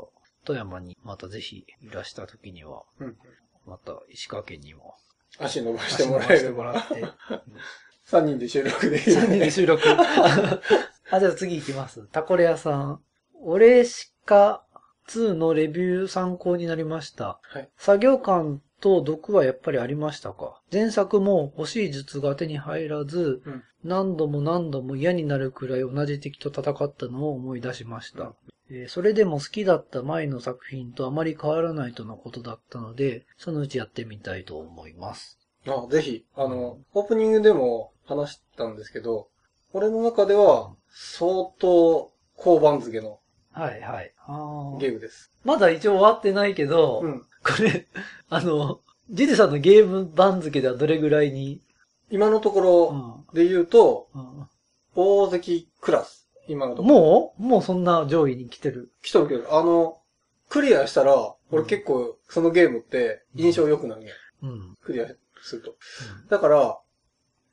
[0.46, 3.18] 富山にまたぜひいらした時には、うん。
[3.66, 4.96] また石川県にも
[5.40, 6.30] 足伸ばしてもらえる。
[6.30, 7.06] ばしてもらって。
[8.06, 9.84] 三人で収録できる、3人で収録。
[11.12, 12.08] あ、じゃあ次行きます。
[12.12, 13.02] タコレ屋さん。
[13.42, 14.64] 俺しか
[15.10, 17.40] 2のレビュー参考になりました。
[17.44, 17.70] はい。
[17.78, 20.62] 作業感と毒はやっぱりありましたか？
[20.72, 28.24] 前作も欲しい術が手に入らず、うん何度も何度も嫌になるくらい同じ敵と戦ったのを思い出しました。
[28.24, 28.34] うん
[28.70, 35.38] えーそれでも好きだった前の作品とあまり変わらないとのことだったので、そのうちやってみたいと思います。
[35.68, 36.26] あ、ぜひ。
[36.36, 39.30] あの、オープニングでも話したんですけど、
[39.74, 43.20] 俺の中では、相当、高番付の
[43.54, 44.14] はいはい。
[44.26, 45.32] あーゲームです。
[45.44, 47.22] まだ一応終わってないけど、うん。
[47.48, 47.88] これ、
[48.30, 51.62] あの、ジジさんのゲーム番付ではどれぐらいに、
[52.10, 54.48] 今のとこうろんで言うと、うん
[55.00, 56.28] 大関クラス。
[56.48, 56.96] 今のところ。
[56.96, 57.42] もう？
[57.44, 58.90] もうそんな上位に来てる。
[59.04, 60.00] 来とるけど、あの、
[60.50, 64.12] クリアしたら、俺結構、そのゲームって印象良くなるね。
[64.42, 64.50] うん。
[64.50, 65.08] うんクリア
[65.44, 65.76] すると。
[66.30, 66.80] だから、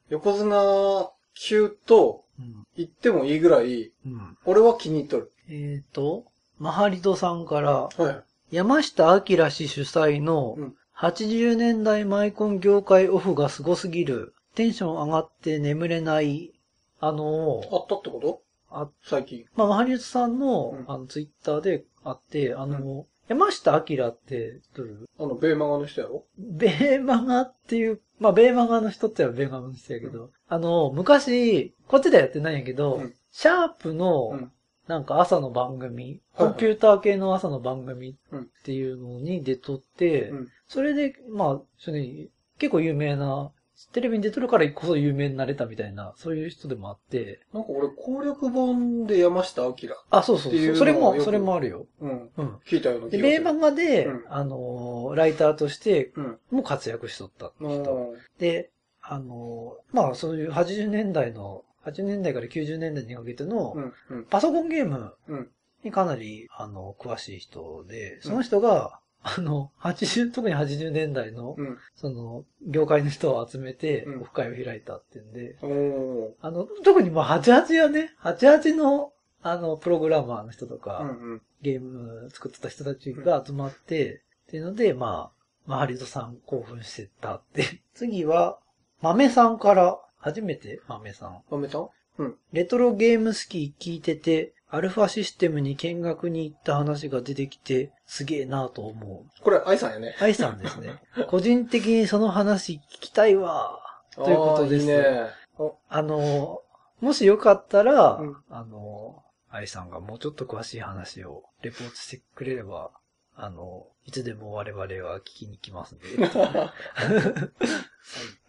[0.08, 2.64] 横綱級とうん。
[2.76, 4.38] 言ってもいいぐらい、うん。
[4.46, 5.32] 俺は気に入っとる。
[5.50, 6.24] えっ、と、
[6.58, 8.24] マハリトさんから、はい。
[8.54, 10.74] 山下明氏主催のうん。
[10.96, 14.32] 80年代マイコン業界オフがすごすぎる。
[14.54, 16.52] テンション上がって眠れない。
[17.00, 18.42] あのあったってこと？
[18.70, 19.46] あ、最近。
[19.56, 20.84] まあ、マハリトさんの、うん。
[20.86, 26.24] あの、ツイッターであって、あの、山下明ってどういうあの、ベーマガの人やろ？
[26.38, 33.14] ベーマガっていう、まあ、ベーマガの人ってはベーマガの人やけど、あの、昔、こっちではやってないんやけど、うん。
[33.32, 34.52] シャープの、うん
[34.88, 43.52] なんか朝の番組、コンピューター系の朝の番組っうんていうのに出とって、うんそれで、まあ、それに結構有名な、
[43.92, 49.74] テレビに出とるからこそ有名になれたみたいな、そういう人でもあって、なんか俺攻略本で山下明。
[50.10, 51.86] あ、そうそうっていうのそれも、それもあるよ。
[52.00, 52.30] うん。
[52.36, 52.54] うん。
[52.66, 53.42] 聞いたような気で、がする。
[53.44, 56.38] ベーマガで、うんあのーライターとしてうん。
[56.50, 57.94] も活躍しとったう人。
[57.94, 58.14] ん。
[58.38, 58.70] で、
[59.02, 63.92] あの、まあそういう80年代の、80年代から90年代にかけてのうん。
[64.10, 64.24] うん。
[64.24, 65.50] パソコンゲームうん。
[65.82, 71.78] にかなり、あの、詳しい人で、その人が、あの、80、特に80年代の、うん。
[71.94, 76.30] その、業界の人を集めてうん、オフ会を開いたっていうんで、おー。
[76.40, 79.12] あの、特にまあ88はね、88の、
[79.42, 81.42] あの、プログラマーの人とか、うんうん。
[81.62, 85.34] ゲーム作ってた人たちが集まって、っていうので、まあ、
[85.66, 87.80] まあ、ハリドさん興奮してたって。
[87.94, 88.58] 次は、
[89.00, 91.42] 豆さんから、初めて豆さん。
[91.50, 91.88] 豆さん？
[92.16, 92.36] うん。
[92.54, 99.42] レトロゲーム好き聞いてて、アルファシステムに見学に行った話が出てきて、すげえなぁと思う。
[99.42, 100.16] これ、愛さんやね。
[100.18, 100.94] 愛さんですね。
[101.28, 103.78] 個人的にその話聞きたいわ。
[104.14, 104.82] ということです。
[104.82, 105.26] いいね。
[105.58, 106.62] おあの、
[107.00, 112.92] もしよかったら、うんあの、愛さんがもうちょっと詳しい話をレポートしてくれれば、
[113.36, 116.06] あの、いつでも我々は聞きに来ますんで。
[116.26, 116.72] はい、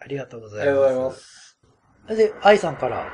[0.00, 0.70] ありがとうございます。
[0.70, 1.45] ありがとうございます。
[2.06, 3.04] それで、愛さんから、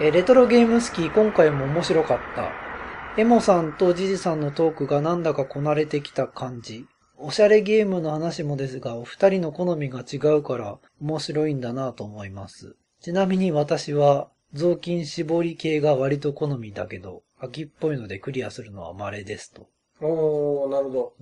[0.00, 2.52] えレトロゲーム好き、今回も面白かった。
[3.20, 6.86] エモさんとジジさんのトークがなんだかこなれてきた感じ。
[7.18, 12.76] おしゃれゲームの話もですが、お二人の好みが違うから面白いんだなと思います。
[13.00, 19.68] ちなみに私は雑巾絞り系が割と好みだけど、秋っぽいのでクリアするのは稀ですと。
[20.00, 21.12] おー、なるほど。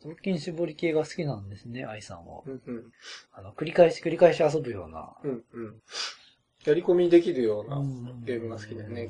[0.00, 2.42] 雑巾絞り系が好きなんですね、愛さんは。
[2.46, 2.92] うんうん。
[3.32, 5.14] あの、繰り返し繰り返し遊ぶような。
[5.22, 5.82] うんうん。
[6.64, 9.08] やり込みできるようなうんゲームが好きだよね。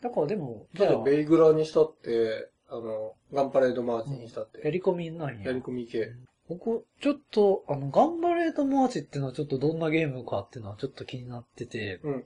[0.00, 5.46] だからでも、ただ、ベイグラにしたって、あの、ガンパレードマーチにしたって、やり込みないんや。
[5.46, 6.12] やり込み系。
[6.48, 12.24] 僕、ちょっと、あの、ガンバレードマーチっていうのはちょっとどんなゲームかっていうのはちょっと気になってて、うん。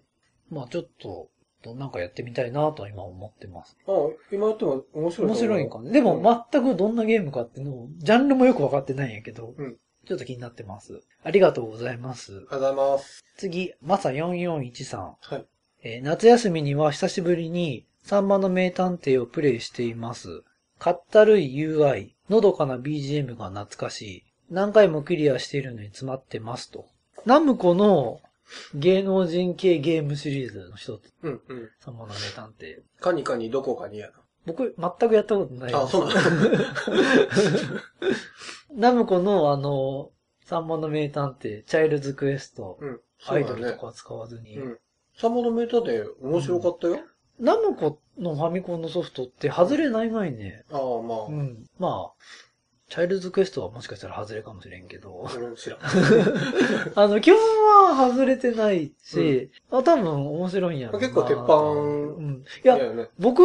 [0.51, 1.29] まあちょっと、
[1.63, 3.77] どなんかやってみたいなとは今思ってます。
[3.87, 3.93] あ
[4.33, 5.91] 今やっても面白い面白いんかね。
[5.91, 11.03] でも全くどんなゲームかっていうのを、ジャンルもよくわかってないんやけど、うんちょっと気になってます。
[11.23, 12.33] ありがとうございます。
[12.33, 13.25] ありがとうございます。
[13.37, 14.99] 次、マサ4413。
[15.21, 15.47] はい。
[15.83, 20.45] えー夏休みには久しぶりに、サンマの名探偵をプレイしています。
[20.79, 24.25] かったるい UI、のどかな BGM が懐かしい。
[24.51, 26.87] 何回もクリアしているのに詰まってますと。
[27.27, 28.21] ナムコの
[28.75, 31.13] 芸能人系ゲームシリーズの一つ。
[31.23, 31.71] うんうん。
[31.81, 32.83] サンマの名探偵。
[33.01, 34.11] かにかにどこかにや
[34.47, 35.83] 僕、全くやったことないな。
[35.83, 36.23] あ、そうなんだ。
[38.75, 40.11] ナムコのあの、
[40.45, 43.01] サンマの名探偵、チャイルズクエスト、うん。
[43.27, 43.45] アイ。
[43.45, 44.59] ドルとか使わずに。
[44.59, 44.79] うん。
[45.17, 47.01] サンマのメーターで面白かったよ。
[47.39, 50.65] ナムコのファミコンのソフトって外れないまいね。
[50.71, 51.33] ああ、まあう。
[51.33, 51.67] ん。
[51.79, 52.13] まあ、
[52.89, 55.29] チャイルズクエストはもしかしたら外れかもしれんけど。
[55.37, 55.79] 俺も知らん。
[56.95, 57.39] あの、基本
[57.89, 62.45] は外れてないし、あ多分面白いんやろな結構鉄板うん。
[62.65, 63.11] いやだ、よね。
[63.19, 63.43] 僕、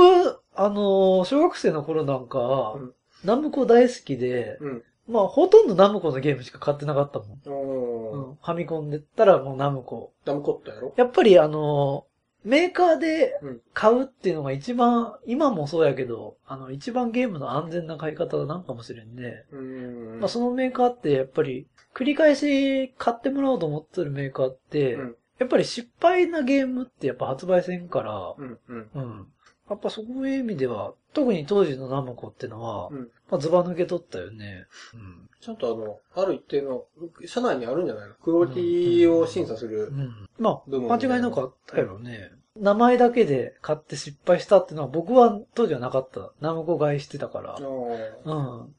[0.56, 2.94] あの、小学生の頃なんか、うん
[3.26, 4.84] ナムコ大好きで、うん。
[5.08, 7.40] まあ、ほとんどナムコのゲームしか買ってなかったもん。
[7.48, 8.16] おー。
[8.16, 8.36] うん。
[8.36, 10.12] ファミコンで言ったらもうナムコ。
[10.26, 10.94] ダムコットやろ？
[10.98, 12.06] やっぱりあの、
[12.44, 19.46] メーカーでうん買うっていうのが一番、今もそうやけど、あの、一番ゲームの安全な買い方なんかもしれんね。
[19.52, 20.20] うーん。
[20.20, 28.90] まあ、そのメーカーってやっぱり、繰り返し買ってもらおうと思ってるメーカーって、うんやっぱり失敗なゲームってやっぱ発売せんから、うんうん。
[28.94, 29.28] うん。
[29.70, 34.68] やっぱそういう意味では、特に当時のナムコってのは、うんまあ、ズバ抜け取ったよね。
[34.94, 35.28] うん。
[35.42, 36.86] ちゃんとあの、ある一定の、
[37.26, 38.14] 社内にあるんじゃないの？
[38.14, 39.88] クオリティを審査する。
[39.88, 40.30] うん。
[40.38, 42.30] ま部門あ、間違いなくあったやろね。
[42.56, 46.32] 名前だけで買って失敗したっていうのは僕は当時はなかった。
[46.42, 48.76] ナムコ買いしてたからうん。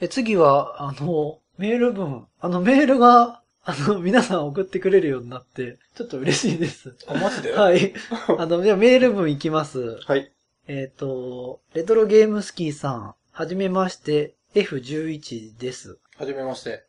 [0.00, 2.26] え、次は、あの、メール文。
[2.40, 6.96] あの、メールが、あの、皆さん送ってくれるようになって、ちょっと嬉しいです。
[7.06, 7.50] あ、マジで？
[7.50, 7.52] い。
[7.52, 7.92] はい。
[8.38, 9.98] あの、じゃあメール文いきます。
[10.06, 10.32] はい。
[10.66, 16.00] えっ、と、レトロゲームスキーさん、はじめまして、F11 です。
[16.16, 16.82] はじめまして。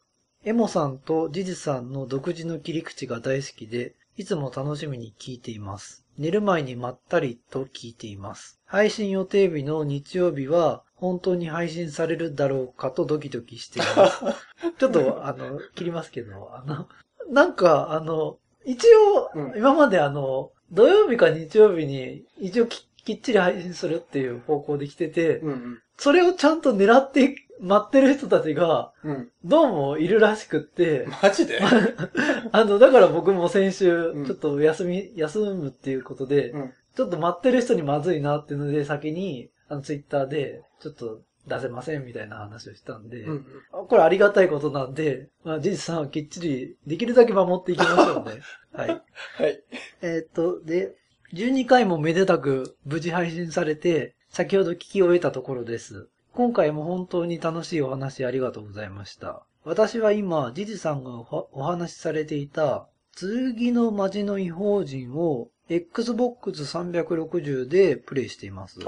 [0.44, 6.08] エモさんとジジさんの独自の切り口が大好きで、いつも楽しみに聞いています。
[6.18, 8.60] 寝る前にまったりと聞いています。
[8.66, 14.20] 配信予定日の日曜日は、本当に配信されるだろうかとドキドキしています。
[14.80, 16.90] ちょっと、あの、切りますけど、あの、
[17.32, 29.12] なんか、あの、一応、うん今まであの、土曜日か日曜日に、一応ききっちり配信するっていう方向で来てて、うんそれをちゃんと狙って待ってる人たちが、うん。
[29.12, 29.30] うん。
[29.44, 31.60] どうもいるらしくって、マジで？
[32.52, 36.74] あの、だから僕も先週うん、ちょっと休み、休むっていうことで、うん。
[36.96, 43.46] ちょっと待ってる人にまずいなっていうので、先に、あの、ツイッターで、ちょっと出せませんみたいな話をしたんで、うん。
[43.88, 48.42] これありがたいことなんで、まあ、ジジさんはきっちり、できるだけ守っていきましょうね。
[48.72, 48.88] はい。
[48.88, 49.64] はい。
[50.02, 50.96] えーっと、で、
[51.34, 56.08] 12回もめでたく無事配信されて、先ほど聞き終えたところです。
[56.34, 59.44] 今回も本当に楽しいお話ありがとうございました。
[59.66, 62.88] 私は今、ジジさんがおお話しされていた、
[63.20, 68.80] 剣の魔人の異邦人を Xbox 360でプレイしています。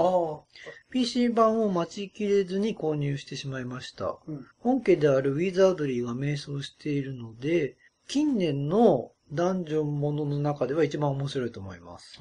[0.90, 4.16] PC 版を待ちきれずに購入してしまいました。
[4.26, 7.76] うん本家であるウィザードリーが迷走しているので、
[8.06, 12.18] 近年のダンジョンものの中では一番面白いと思います。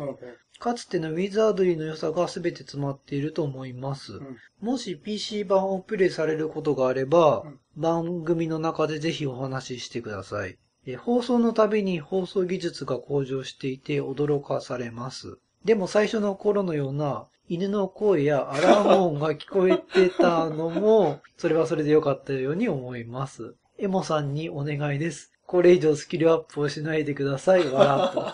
[0.59, 4.13] かつてのウィザードリーの良さが全て詰まっていると思います。
[4.13, 10.57] んもし PC 版をプレイされることがあれば、うん番組の中でぜひお話ししてください。
[10.85, 15.37] え放送のたびに放送技術が向上していて驚かされます。
[15.63, 23.55] でも最初の頃のような犬の声やアラーム音が聞こえてたのも、それはそれで良かったように思います。
[23.77, 25.30] エモさんにお願いです。
[25.51, 27.67] これ以上スキルアップをしないでください。
[27.67, 28.25] 笑と。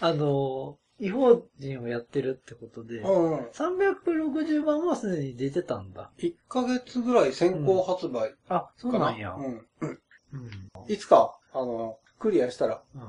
[0.00, 3.44] あの、違法人をやってるってことで、うんうん。
[3.50, 6.10] 360番はすでに出てたんだ。
[6.18, 9.12] 1ヶ月ぐらい先行発売あ、そうかな。
[9.12, 9.32] なんや。
[9.34, 9.68] うん。
[9.80, 10.00] うん
[10.88, 13.02] いつか、あの、クリアしたら、うん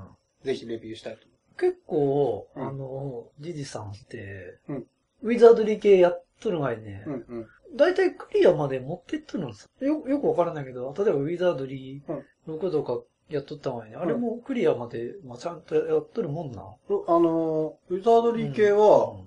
[0.44, 1.26] ぜひレビューしたいと
[1.58, 4.88] 結構、うんあの、ジジさんって、うん
[5.24, 7.04] ウィザードリー系やっとるがいね。
[7.08, 7.48] うんうん。
[7.76, 10.08] だいたいクリアまで持ってっとるんですよ。
[10.08, 16.62] よくわからないけど、例えばウィザードリー6とかやっとったがいね、あれもクリアまで、まあ、ちゃんとやっとるもんな。
[16.62, 19.18] あの、ウィザードリー系は、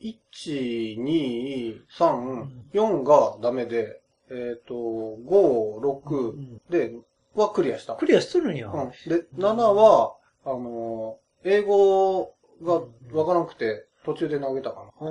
[0.00, 6.94] 1、2、3、4がダメで、えっ、と、5、6うんで、
[7.34, 7.94] はクリアした。
[7.94, 8.68] クリアしとるんや。
[8.68, 8.90] うん。
[8.90, 12.82] で、7は、あの、英語が
[13.12, 15.06] わからなくて、途中で投げたかな。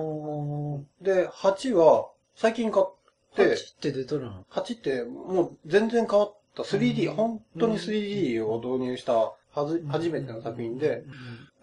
[1.02, 2.86] で、8は、最近買っ
[3.36, 6.64] て、8って出とるの？8ってもう全然変わった。
[6.64, 7.16] 3D、うん。
[7.16, 11.04] 本当に 3D を導入したはず、初めての作品で、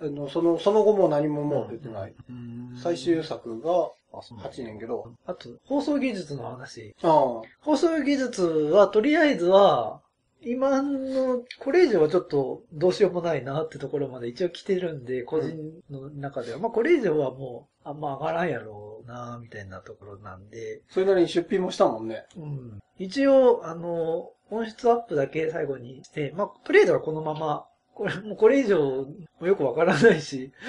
[0.01, 2.15] うん、あの、その、その後も何ももう出てない。
[2.29, 2.77] うん。
[2.83, 4.53] 最終作があそうなんだ。
[4.53, 6.95] 8年けど、あと、放送技術の話。
[7.03, 7.13] ああ、
[7.61, 10.01] 放送技術は、とりあえずは、
[10.45, 15.57] 今の、これ以上はちょっとどうしようもないなってところまで一応来てるんで、個人
[15.89, 16.59] の中では。
[16.59, 22.25] まあこれ以上はもう、あんま上がらんやろうなみたいなところなんで、それなりに出品もしたもんね。
[22.37, 22.81] うん。
[22.99, 29.07] 一応、あの、音質アップだけ最後にして、まあとりあえずはこのまま、これ、もうこれ以上
[29.41, 30.53] もよくわからないし、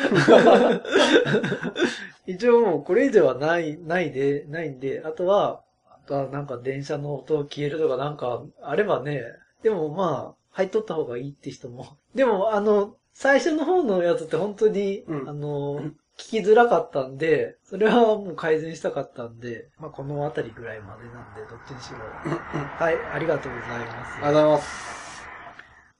[2.27, 9.23] 一応もうこれ以上はない、ないで、ないんで、あとは、あとはなんか電車の音消えるとかなんかあればね、
[9.61, 11.97] でもまあ、入っとった方がいいって人も。
[12.13, 21.99] でもあの、最初の方のやつって本当に、うんあの、聞きづらかったんで、それはもう改善したかったんで、まあこのあたりぐらいまでなんで、どっちにしろ。
[21.99, 24.15] はい、ありがとうございます。
[24.15, 25.03] ありがとうございます。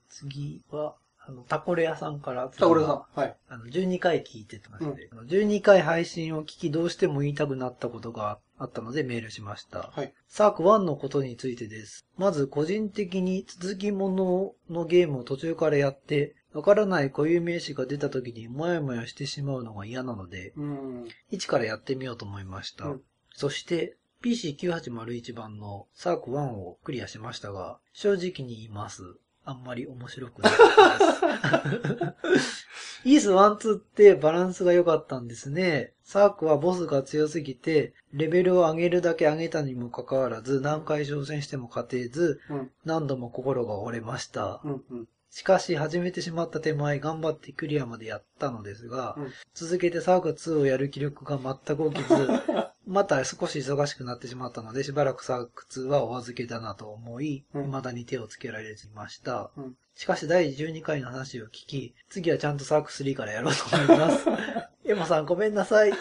[0.08, 0.94] 次は、
[1.26, 2.50] あの、タコレアさんから。
[2.52, 3.02] さあ、これさん。
[3.18, 3.36] はい。
[3.48, 9.90] あの、12回聞いてまして、あの12回配信を聞きどうしても言いたくなったことがあったのでメールしました。
[9.94, 10.12] はい。
[10.28, 12.06] サーク1のことについてです。
[12.16, 21.08] まず個人的に続きもののゲームを途中からやって、わからない固有名詞が出た時にもやもやしてしまうのが嫌なので、うん。
[21.30, 22.86] 一からやってみようと思いました。
[22.86, 23.02] うん
[23.36, 29.02] そして、PC9801 番のサーク1をクリアしましたが、正直に言います。
[29.44, 31.72] あんまり面白くなかっ
[32.22, 32.66] たです。
[33.04, 35.92] イース1、2ってバランスが良かったんですね。
[36.02, 42.70] サークはボスが強すぎて、レベルを上げるだけ上げたにもかかわらず、何回挑戦しても勝てず、うん。
[42.84, 44.62] 何度も心が折れました。
[44.64, 44.84] うん。
[44.90, 45.08] うん。
[45.34, 52.28] しかし始めてしまった手前頑張ってクリアまでやったのですが、うん続けてサーク2をやる気力が全く起きず、
[52.86, 59.50] また少し忙しくなってしまったので、しばらくサーク2はお預けだなと思い、うん未だに手をつけられずいました。
[59.56, 64.26] うんしかし第12回の話を聞き、次はちゃんとサーク3からやろうと思います。
[64.86, 65.92] エマさんごめんなさい。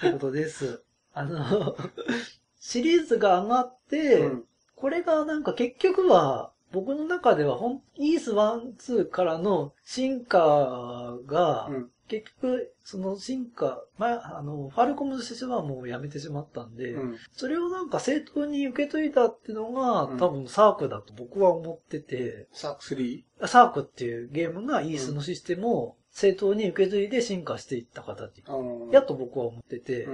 [0.00, 0.82] ということです。
[1.14, 1.76] あの、
[2.60, 4.44] シリーズが上がって、うん。
[4.74, 11.90] これがなんか結局は、僕の中ではほん、イース1、2からの進化が、うん。
[12.08, 17.16] 結局、その進化、まあ、あの、ファルコムとしてはもうやめてしまったんで、うん。
[17.32, 23.24] それをなんか正当に受け取りたっていうのが、うん多分サークだと僕は思ってて、サーク 3?
[23.46, 28.42] サークっていうゲームがイースのシステムを正当に受け継いで進化していった形。
[28.48, 28.90] うん。
[28.90, 30.08] やっと僕は思ってて。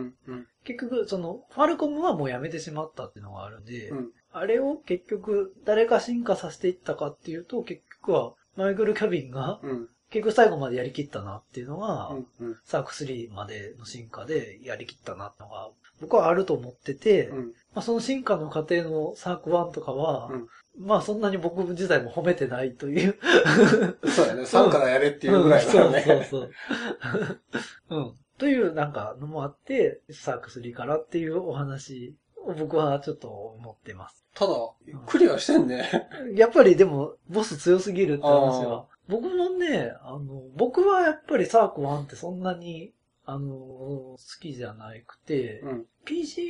[0.64, 4.10] 結局、その、ファルコムはもうやめてしまったっていうのがあるんで、うん。
[4.32, 9.88] あれを結局、誰が進化させていったかっていうと、結局は、マイクル・キャビンが、うん。
[10.10, 12.48] 結局最後までやりきったなっていうのが、うん。
[12.48, 12.56] うん。
[12.64, 15.70] サーク3までの進化でやりきったなってのが、
[16.00, 17.38] 僕はあると思ってて、うん。
[17.74, 23.18] まあ、その進化の過程のサーク1とかは、うんまあそんなに僕自体も褒めてないという。
[24.08, 24.42] そうやね。
[24.42, 25.98] 3からやれっていうぐらいだからね。
[25.98, 26.50] うんそうそう
[27.90, 27.98] そう。
[27.98, 28.14] うん。
[28.38, 34.24] というなんかのもあって、サーク3からっていうお話を僕はちょっと思ってます。
[34.34, 34.52] ただ、
[35.06, 36.08] クリアしてんね。
[36.34, 42.92] やっぱりでも、ボス強すぎるって話は僕もね、あの、僕はやっぱりサーク1ってそんなに、
[43.24, 45.84] あの、好きじゃなくて、うん。
[46.04, 46.42] PC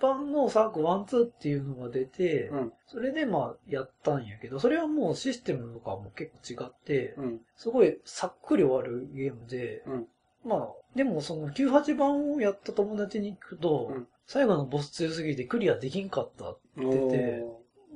[0.00, 2.72] 版のサーク1、2っていうのが出て、うん。
[2.86, 7.40] それでまあやったんやけど、それはもうシステムとかも結構違って、うん。
[7.56, 10.06] すごいさっくり終わるゲームで、うん。
[10.44, 17.44] まあ、でもその98番をやった友達に行くと、うん最後のボス強すぎてクリアできんかった、お出て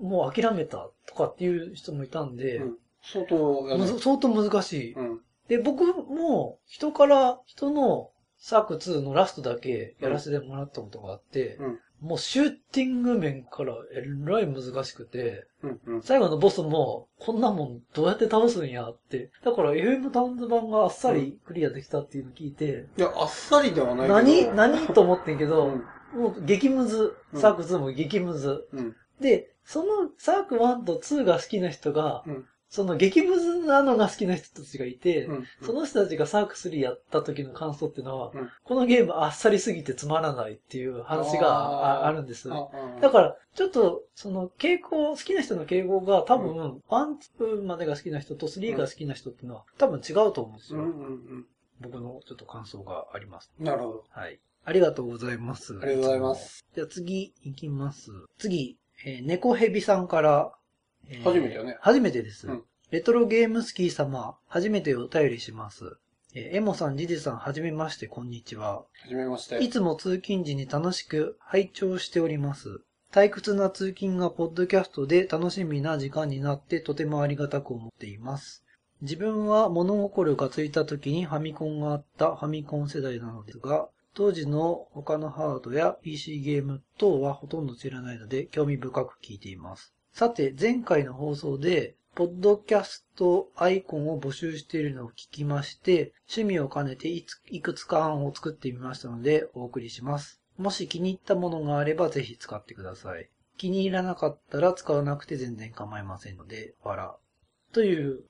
[0.01, 2.77] ーもう諦めたとかっていう人もいたんで、うん。
[3.03, 4.95] 相当相当難しい。
[4.95, 5.21] うん。
[5.49, 11.79] で、僕も人から、人のサーク2のラストだけやらせてもらったことがあって、うん。
[12.01, 15.81] もうシューティング面からえらい難しくて、うん。
[15.87, 16.03] うん。
[16.03, 19.31] 最後のボスも、こんなもんどうやって倒すんやって。
[19.45, 24.09] だから FM タウンズ版があっさりクリアできたっていうのを聞いて、いや、あっさりではない。
[24.09, 24.55] 何？
[24.55, 24.87] 何？
[24.89, 25.85] と思ってんけど、うん。
[26.15, 28.69] もう激ムズ、うんサーク2も激ムズ。
[28.73, 28.97] うん。
[29.21, 32.47] で、そのサーク1と2が好きな人が、うん。
[32.69, 35.47] その激ムズなのが好きな人たちがいて、うん。
[35.63, 42.51] その人たちがサーク3やった時の感想っていうのは、うんこのゲームあっさりすぎてつまらないっていう話があるんです。
[42.53, 42.69] あ
[43.01, 50.81] だから、ちょっと、その傾向、好きな人の傾向が多分、1、2までが好きな人と3が好きな人っていうのは多分違うと思うんですよ。
[50.81, 51.47] うんうん
[51.81, 53.53] 僕のちょっと感想があります。
[53.59, 53.67] うん。
[53.67, 54.05] なるほど。
[54.11, 54.39] はい。
[54.65, 55.79] ありがとうございます。
[55.83, 56.65] ありがとうございます。
[56.75, 58.11] じゃあ次行きます。
[58.39, 60.53] 次、えー、猫ヘビさんから、
[61.09, 62.47] えー初めてよね初めてです。
[62.47, 65.97] うんレトロゲームスキー様、初めてお便りします。
[66.35, 68.79] えーエモさん、ジジさん、はじめまして、こんにちは。
[68.79, 69.59] はじめまして。
[69.59, 72.81] いつも通勤時に楽しく拝聴しております。
[73.13, 78.65] 退屈な通勤がポッドキャストで楽しみな時間になってとてもありがたく思っています。
[79.03, 89.93] 自分は物心がついた時にファミコンがあったファミコン世代なのですが、当時の他のハードや PC ゲーム等はほとんど知らないので興味深く聞いています。
[90.13, 100.41] さて、前回の放送で、ポッドキャストアイコンを募集しているのを聞きまして、趣味を兼ねていくつか案を作ってみましたのでお送りします。
[100.57, 103.29] もし気に入ったものがあればぜひ使ってください。
[103.57, 107.17] 気に入らなかったら使わなくて全然構いませんので、わら。
[107.75, 108.21] という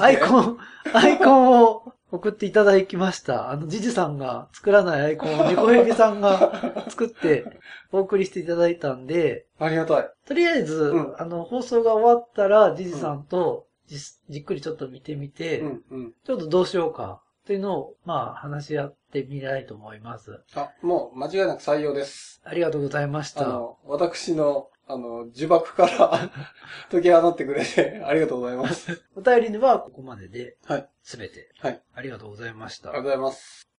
[0.00, 0.58] アイコン、
[0.92, 3.50] アイコンを送っていただきました。
[3.50, 6.52] あの、ジジさんが作らないアイコンを猫ヘビさんが
[6.90, 7.44] 作って
[7.92, 10.10] お送りしていただいたんで、ありがたい。
[10.26, 16.14] とりあえず、うんあの、放送が終わったら、ジジさんとじ,、じっくりちょっと見てみて、うんうん。
[16.24, 20.40] ちょっとどうしようか、というのを、まあ、話し合ってみたいと思います。
[20.54, 22.40] あ、もう間違いなく採用です。
[22.44, 23.48] ありがとうございました。
[23.48, 26.30] あの、私の、あの、呪縛から
[26.90, 29.00] 解き放ってくれて、ありがとうございます。
[29.14, 30.88] お便りにはここまでで、はい。
[31.00, 31.48] すべて。
[31.60, 31.80] はい。
[31.94, 32.98] ありがとうございましたあり。
[32.98, 33.70] がとうございます。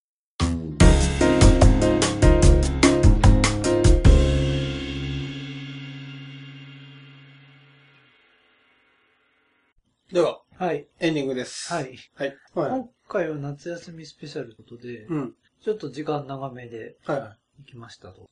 [10.14, 10.88] では、はい。
[11.02, 11.74] エンディングです。
[11.74, 11.98] はい。
[12.16, 12.38] はい。
[12.56, 12.70] はい。
[12.70, 15.36] 今回は夏休みスペシャルということで、うん。
[15.62, 17.26] ちょっと時間長めではいは
[17.60, 17.64] い。
[17.64, 18.30] 行きましたと。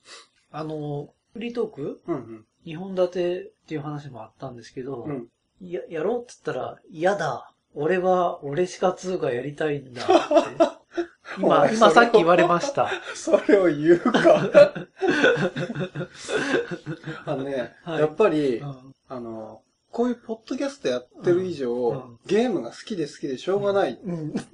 [0.51, 2.45] あの、フリートークうんうん。
[2.65, 5.27] 2本立てっていう話もあったんですけど、うん。
[5.61, 7.51] や、やろうって言ったら、嫌だ。
[7.75, 10.13] 俺は、俺しか2がやりたいんだって。
[11.37, 12.89] お 今、前今さっき言われました。
[13.15, 14.11] それを言うか。
[17.25, 23.95] あのね、はいやっぱり、うんあの、こういうポッドキャストやってる以上、うんうんゲームが好きで好きでしょうがないっ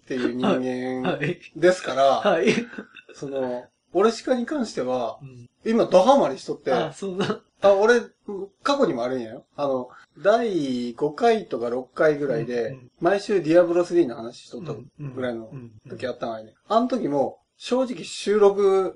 [0.07, 1.39] ていう人間はい。
[1.57, 2.53] ですから、はい。
[3.13, 7.41] その、俺しかに関してはう、ん今ドハマりしとって、あ、あ、そうだ。
[7.73, 8.01] 俺、
[8.63, 9.45] 過去にもあるんやよ。
[9.55, 9.89] あの、
[10.19, 16.53] 第5回とか6回ぐらいで、毎週ディアブロ3の話しとったうんぐらいのうん時あったのにね。
[16.67, 18.95] あの時も、正直収録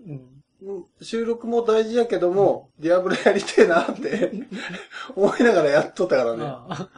[1.01, 4.31] 収録も大事やけども、ディアブロやりてえなって
[5.15, 6.43] 思いながらやっとったからね。
[6.45, 6.89] あ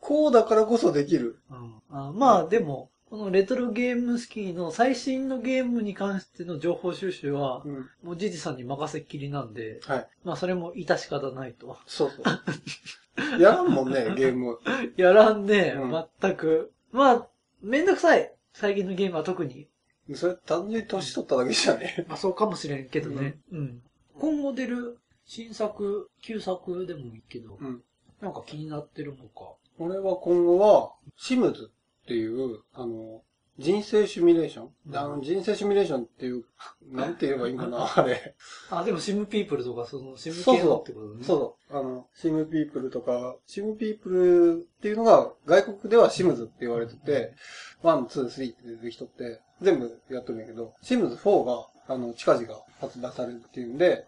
[0.00, 1.38] こうだからこそできる。
[1.50, 7.88] うんあまあでも、このレトロゲームスキーの最新のゲームに関しての情報収集は、うん。
[8.02, 10.08] もうジジさんに任せっきりなんで、はい。
[10.24, 11.78] まあそれも致し方ないと。
[11.86, 13.40] そうそう。
[13.40, 14.58] やらんもんね、 ゲーム。
[14.96, 16.72] やらんね、うん全く。
[16.90, 17.28] まあ、
[17.62, 18.32] めんどくさい。
[18.52, 19.68] 最近のゲームは特に。
[20.14, 22.06] それ単純に年取っただけじゃね。
[22.08, 23.38] ま あそうかもしれんけどね。
[23.52, 23.82] うん。
[24.18, 27.82] 今後出る新作、旧作でもいいけど、うん。
[28.20, 29.54] なんか気になってるのか。
[29.78, 31.70] 俺は今後は、シムズ
[32.06, 33.22] っていう、あの、
[33.58, 36.44] 人生シミュレーション、うんあの人生シミュレーションっていう、
[36.92, 38.36] なんて言えばいいんかな、 あれ。
[38.70, 41.24] あ、でもシムピープルとか、そのシム系のそうそうってことね。
[41.24, 41.76] そうそう。
[41.78, 47.34] あの、シムピープルとか、シムピープルっていうのが、外国ではシムズって言われてて、
[47.82, 52.46] 1、2、3って出てきとって、全部やっとるんやけど、シムズ4が、あの、近々
[52.78, 54.06] 発売されるっていうんで、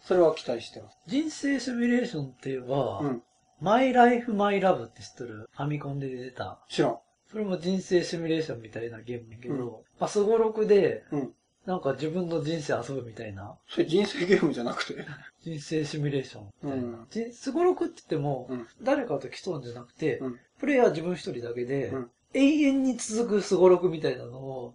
[0.00, 0.98] それは期待してます。
[1.06, 3.22] 人生シミュレーションって言えば、うん。
[3.60, 5.50] マイライフマイラブって知っとる？
[5.52, 6.64] ファミコンで出てた。
[6.68, 6.98] 知らん。
[7.30, 11.32] それも人生シミュレーションみたいなゲームだけど、うんまあ、すごろくで、うん
[11.66, 15.04] なんか自分の人生遊ぶみたいな、それ人生ゲームじゃなくて？
[15.44, 16.84] 人生シミュレーションみたいな。
[16.86, 18.66] うんじすごろくって言っても、うん。
[18.80, 24.74] 誰かと競うんじゃなくて、うんプレイヤー自分一人だけで、うん永遠に続くすごろくみたいなのを。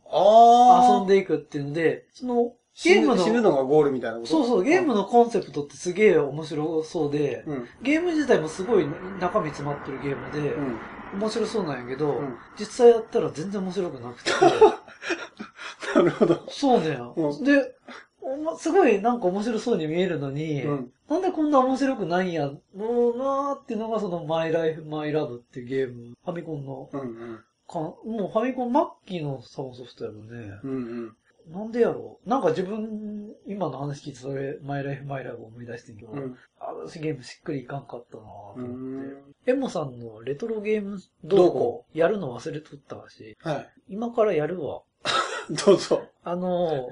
[0.99, 2.53] 遊んでいくっていうので、その
[2.83, 4.27] ゲゲームームの、死ぬのがゴールみたいなこと？
[4.29, 7.67] そうそう、ゲームのコンセプトってすげえ面白そうで、うん。
[7.81, 8.87] ゲーム自体もすごい
[9.19, 10.77] 中身詰まってるゲームで、うん。
[11.13, 14.31] 面白そうなんやけど、うん実際やったら全然面白くなくて、
[15.95, 16.43] なるほど。
[16.49, 17.75] そうね、うんで、
[18.21, 20.91] おますごいなんか面白そうに見えるのに、うん。
[21.09, 26.99] なんでこんな面白くないんやろうなーっていうのがそのマイライフマイラブっていうゲーム、ファミコンの、うん。
[27.01, 27.39] うん。
[27.67, 28.81] かもうファミコン末
[29.19, 30.59] 期のサウンソフトやろね。
[30.63, 30.71] うん。
[30.71, 31.15] うん。
[31.47, 32.29] なんでやろう？
[32.29, 36.37] なんか自分、今の話聞いてそれ、マイライフマイラブ思い出してんけど、うん。
[36.59, 39.11] あ私ゲームしっくりいかんかったなぁとう思っ
[39.45, 39.51] て。
[39.51, 39.51] ん。
[39.51, 43.69] エモさんのレトロゲームどうやるの忘れとったし、はい。
[43.89, 44.81] 今からやるわ。
[45.65, 46.03] どうぞ。
[46.23, 46.89] あの、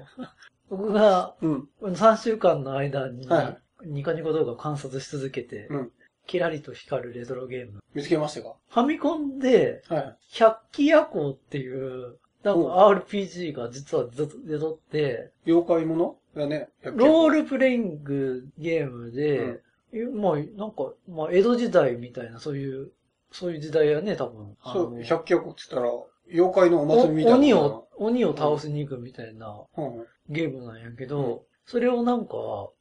[0.69, 1.69] 僕がうん。
[1.84, 5.91] 3週間の間にはニコニコ動画を観察し続けて、うん。
[6.28, 7.80] キラリと光るレトロゲーム。
[7.94, 8.56] 見つけましたか？
[8.69, 10.18] ファミコンで、はい。
[10.34, 16.18] 百鬼夜行っていう、なんか RPG が実は出とって、妖怪もの？
[16.36, 16.70] がね。
[16.84, 19.62] ロールプレイングゲームで、
[19.94, 22.92] えまあ、なんか、まあ、江戸時代みたいな、そういう、
[23.32, 24.56] そういう時代やね、多分。
[24.64, 25.92] そう、百鬼夜行って言ったら、
[26.34, 27.36] 妖怪のお祭りみたいな。
[27.38, 30.06] お鬼を、鬼を倒しに行くみたいなうん。
[30.30, 32.34] ゲームなんやけど、うんそれをなんか、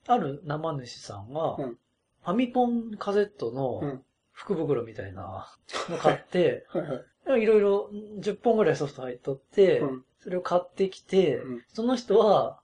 [0.06, 1.76] ある生主さんが、うん
[2.22, 4.02] ファミコンカセットうのん。
[4.32, 5.46] 福袋みたいな
[5.90, 7.04] の買って、 はいはい。
[7.26, 7.90] いろいろ
[8.20, 10.04] 10本ぐらいソフト入っとって、うん。
[10.20, 12.60] それを買ってきて、うんその人は、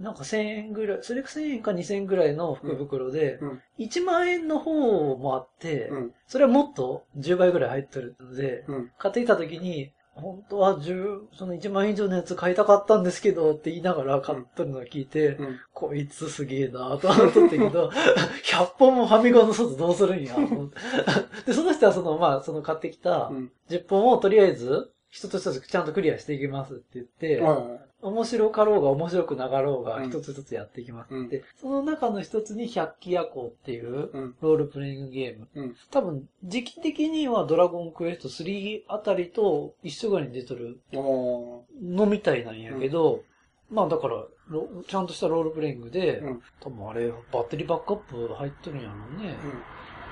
[0.00, 3.62] なんか1000円ぐらい、それが1000円か2000円ぐらいの福袋で、うん。
[3.78, 6.14] 1万円の方もあって、うん。
[6.26, 8.90] それはもっと10倍ぐらい入ってるので、うん。
[8.98, 15.60] 買ってきた時に、本当は10、その1万円以上のやつ買いたかったんですけどって言いながら買っとるのを聞いて、うん。
[15.72, 17.90] こいつすげえなと思ったけど、
[18.44, 20.36] 100本もファミコンの外どうするんや。
[21.46, 23.52] で、その人はその、まあ、その買ってきたうん。
[23.68, 27.89] 10本をとりあえず、一つ一つちゃんとクリアしていきますって言って、はいはい。
[28.02, 34.34] 面白かろうが面白くなかろうがうん一つ一つやっていきますうんって、その中の一つに百鬼夜行っていううん。
[34.40, 35.48] ロールプレイングゲーム。
[35.54, 35.76] うん。
[35.90, 43.22] 多分、時期的にはドラゴンクエスト3あたりと一緒ぐらいに出てるおのみたいなんやけど、
[43.70, 46.22] まあだから、ロちゃんとしたロールプレイングで。
[46.60, 49.36] 多分あれ、バッテリーバックアップ入ってるんやろうね。
[49.44, 49.66] うん。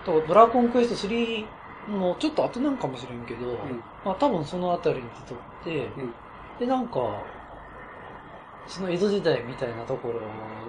[0.05, 1.47] だからドラゴンクエスト3
[1.89, 6.15] のちょっと後なんかもしれんけど、んまあ多分そのあたりに出とって、うん
[6.59, 7.23] でなんか、
[8.69, 10.21] その江戸時代みたいなところ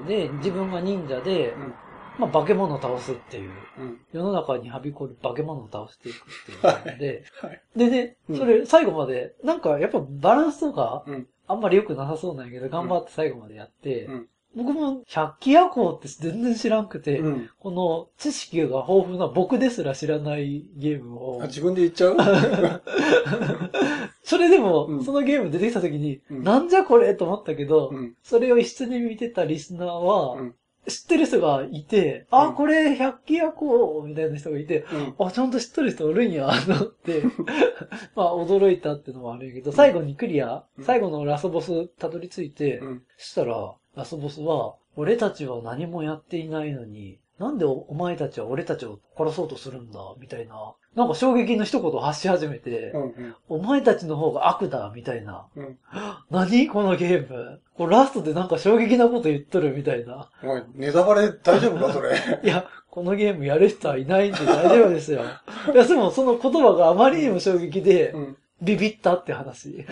[0.07, 1.73] で、自分が忍者で、うん。
[2.17, 3.99] まあ化け物を倒すっていう、うん。
[4.11, 7.61] 世の中にはびこる化け物を倒していくっていうので、はい。
[7.75, 8.37] でね、うん。
[8.37, 11.27] それ最後まで、なんかやっぱバランスとか、うん。
[11.47, 14.27] あんまり良くなさそうなんやけど、頑張って最後までやって、うん。
[14.55, 17.49] 僕も百鬼夜行って全然知らんくて、うん。
[17.59, 21.39] この知識が豊富な僕ですら知らないゲームを。
[21.43, 22.17] あ、、自分で言っちゃう？
[24.29, 25.03] それでも、うん。
[25.03, 26.43] そのゲーム出てきた時に、うん。
[26.43, 28.15] なんじゃこれと思ったけど、うん。
[28.21, 30.55] それを一緒に見てたリスナーは、うん。
[30.87, 32.39] 知ってる人がいて、うん。
[32.39, 34.85] あ、これ百鬼夜行みたいな人がいて、
[35.17, 35.25] うん。
[35.25, 37.23] あ、ちゃんと知ってる人おるんや、と思って、
[38.15, 40.83] まあ驚いたっていうのもあるけど、最後にクリア、うん。
[40.83, 42.83] 最後のラスボスたどり着いて、
[43.17, 50.73] したら、ラスボスは、俺たちは何もやっていないのに、なんでおお前たちは俺たちを殺そうとするんだ、みたいな。
[50.95, 53.35] なんか衝撃の一言を発し始めて、うん。
[53.47, 55.45] お前たちの方が悪だ、みたいな。
[55.55, 55.77] うん。
[56.29, 56.67] 何？
[56.67, 57.61] このゲーム。
[57.77, 60.29] これラストでなんか衝撃なこと言っとるみたいな。
[60.43, 62.11] おい、ネタバレ大丈夫か、それ？
[62.43, 65.21] いや、このゲームやる人はいないんで 大丈夫ですよ。
[65.73, 68.37] いや、でもその言葉があまりにも衝撃でう、ん。
[68.61, 69.85] ビビったって話。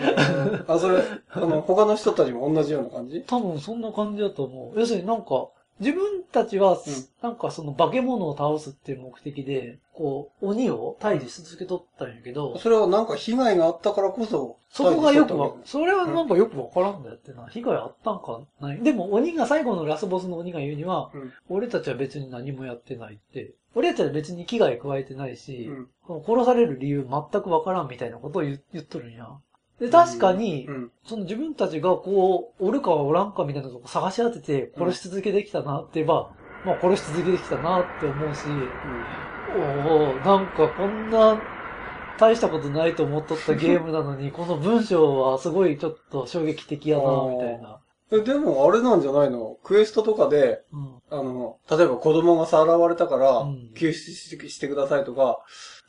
[0.66, 3.22] あ、それ、あの、他の人たちも同じような感じ？
[3.26, 4.78] 多分そんな感じだと思う。
[4.78, 5.48] 要するになんか、
[5.80, 6.76] 自分たちは、
[7.22, 17.46] なんかその化け物を倒すっていう目的で、こう、鬼を退治し続けとったんやけど、それはなんか被害があったからこそ、そこがよくわそれはなんかよくわからんだよってな。
[17.46, 18.82] 被害あったんかない？
[18.82, 23.54] でも鬼が、最後のラスボスの鬼が言うには、うん俺たちは別に何もやってないって。
[23.74, 25.88] 俺たちは別に危害加えてないし、うん
[26.26, 29.28] 殺される理由全くわからんみたいなことを言言っとるんや。
[29.80, 30.68] で、確かに。
[31.04, 36.30] その自分たちがこう、おるかおらんかみたいなとこ探し当てて殺し続けてきたなって言えば、
[36.64, 38.72] まあ殺し続けてきたなって思うし、
[39.56, 39.60] お
[40.10, 41.40] おなんかこんな
[42.18, 47.80] 大したことないと思っとったゲームなのに、 この文章はすごいちょっと衝撃的やな、みたいな。
[48.10, 49.58] え、でもあれなんじゃないの？
[49.62, 51.00] クエストとかで、うん。
[51.10, 55.38] あの、例えば子供がさらわれたからうん、救出してしてくださいとか、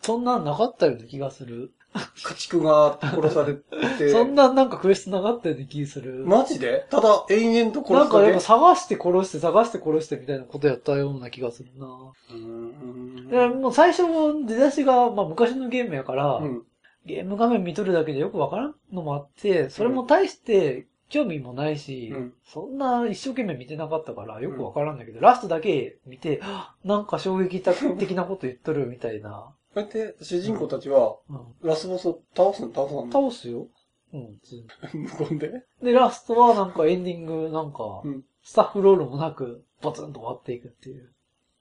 [0.01, 1.71] そんなんなかったような気がする。
[2.23, 3.55] 家畜が殺され
[3.97, 4.09] て。
[4.11, 6.25] そんななんかクエストなかったような気する。
[6.25, 6.85] マジで？
[6.89, 11.87] ただ延々と殺すなんかやっぱ探して殺して探して殺してみたいなことやったような気がするな。
[11.87, 14.03] うーんでもう最初
[14.45, 16.63] 出だしが、まあ昔のゲームやから、うん。
[17.05, 26.41] ゲーム画面見とるだけでよくわからんのもあって、それも大して興味もないし、うんそんな一生懸命見てなかったからよくわからんだけど、ラストだけ見て、
[26.83, 29.53] なんか衝撃的なこと言っとるみたいな。
[29.73, 33.11] こうやって主人公たちは、うん、ラスボスを倒すの倒さんの？
[33.11, 33.67] 倒すよ。
[34.13, 34.63] うん、普通に
[34.93, 35.63] 無言で？
[35.83, 41.11] で、ラストはなんかエンディングなんかうん、スタッフロールもなく、バツンと終わっていくっていう。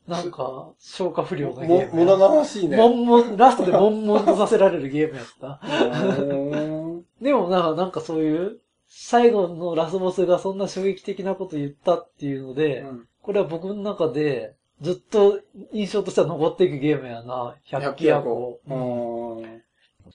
[0.07, 1.91] なんか、消化不良なゲーも、ムや。
[1.93, 2.79] 無駄な話ね。
[2.79, 5.61] 悶々、ラストで悶々とさせられるゲームやった。
[5.63, 12.87] うーん でもな、なんかそういう、最後のラスボスがそんな衝撃的なこと言ったっていうので、
[13.21, 15.41] これは僕の中で、ずっと
[15.73, 17.57] 印象としては残っていくゲームやな。
[17.65, 18.61] 百鬼夜行。
[18.71, 19.63] ん。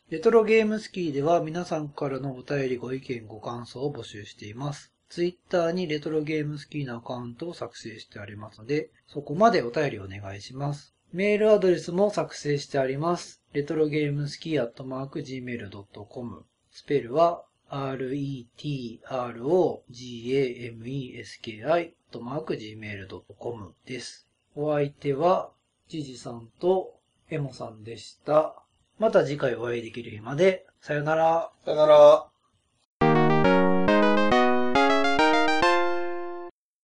[0.09, 4.93] レトロゲームスキーでは皆さんからのお便りご意見ご感想を募集しています。
[5.09, 10.95] ツイッターにレトロゲームスキーのアカウントを作成してありますので、そこまでお便りお願いします。
[11.11, 13.43] メールアドレスも作成してあります。
[13.53, 19.29] レトロゲームスキーアットマーク Gmail.com スペルは retrogameski ア
[21.77, 24.22] ットマーク Gmail.com です。
[24.55, 25.49] お相手は、
[25.87, 26.93] ジジさんと
[27.29, 28.55] エモさんでした。
[28.99, 31.51] また次回お会いできる日まで、さよなら。
[31.65, 32.32] さよなら。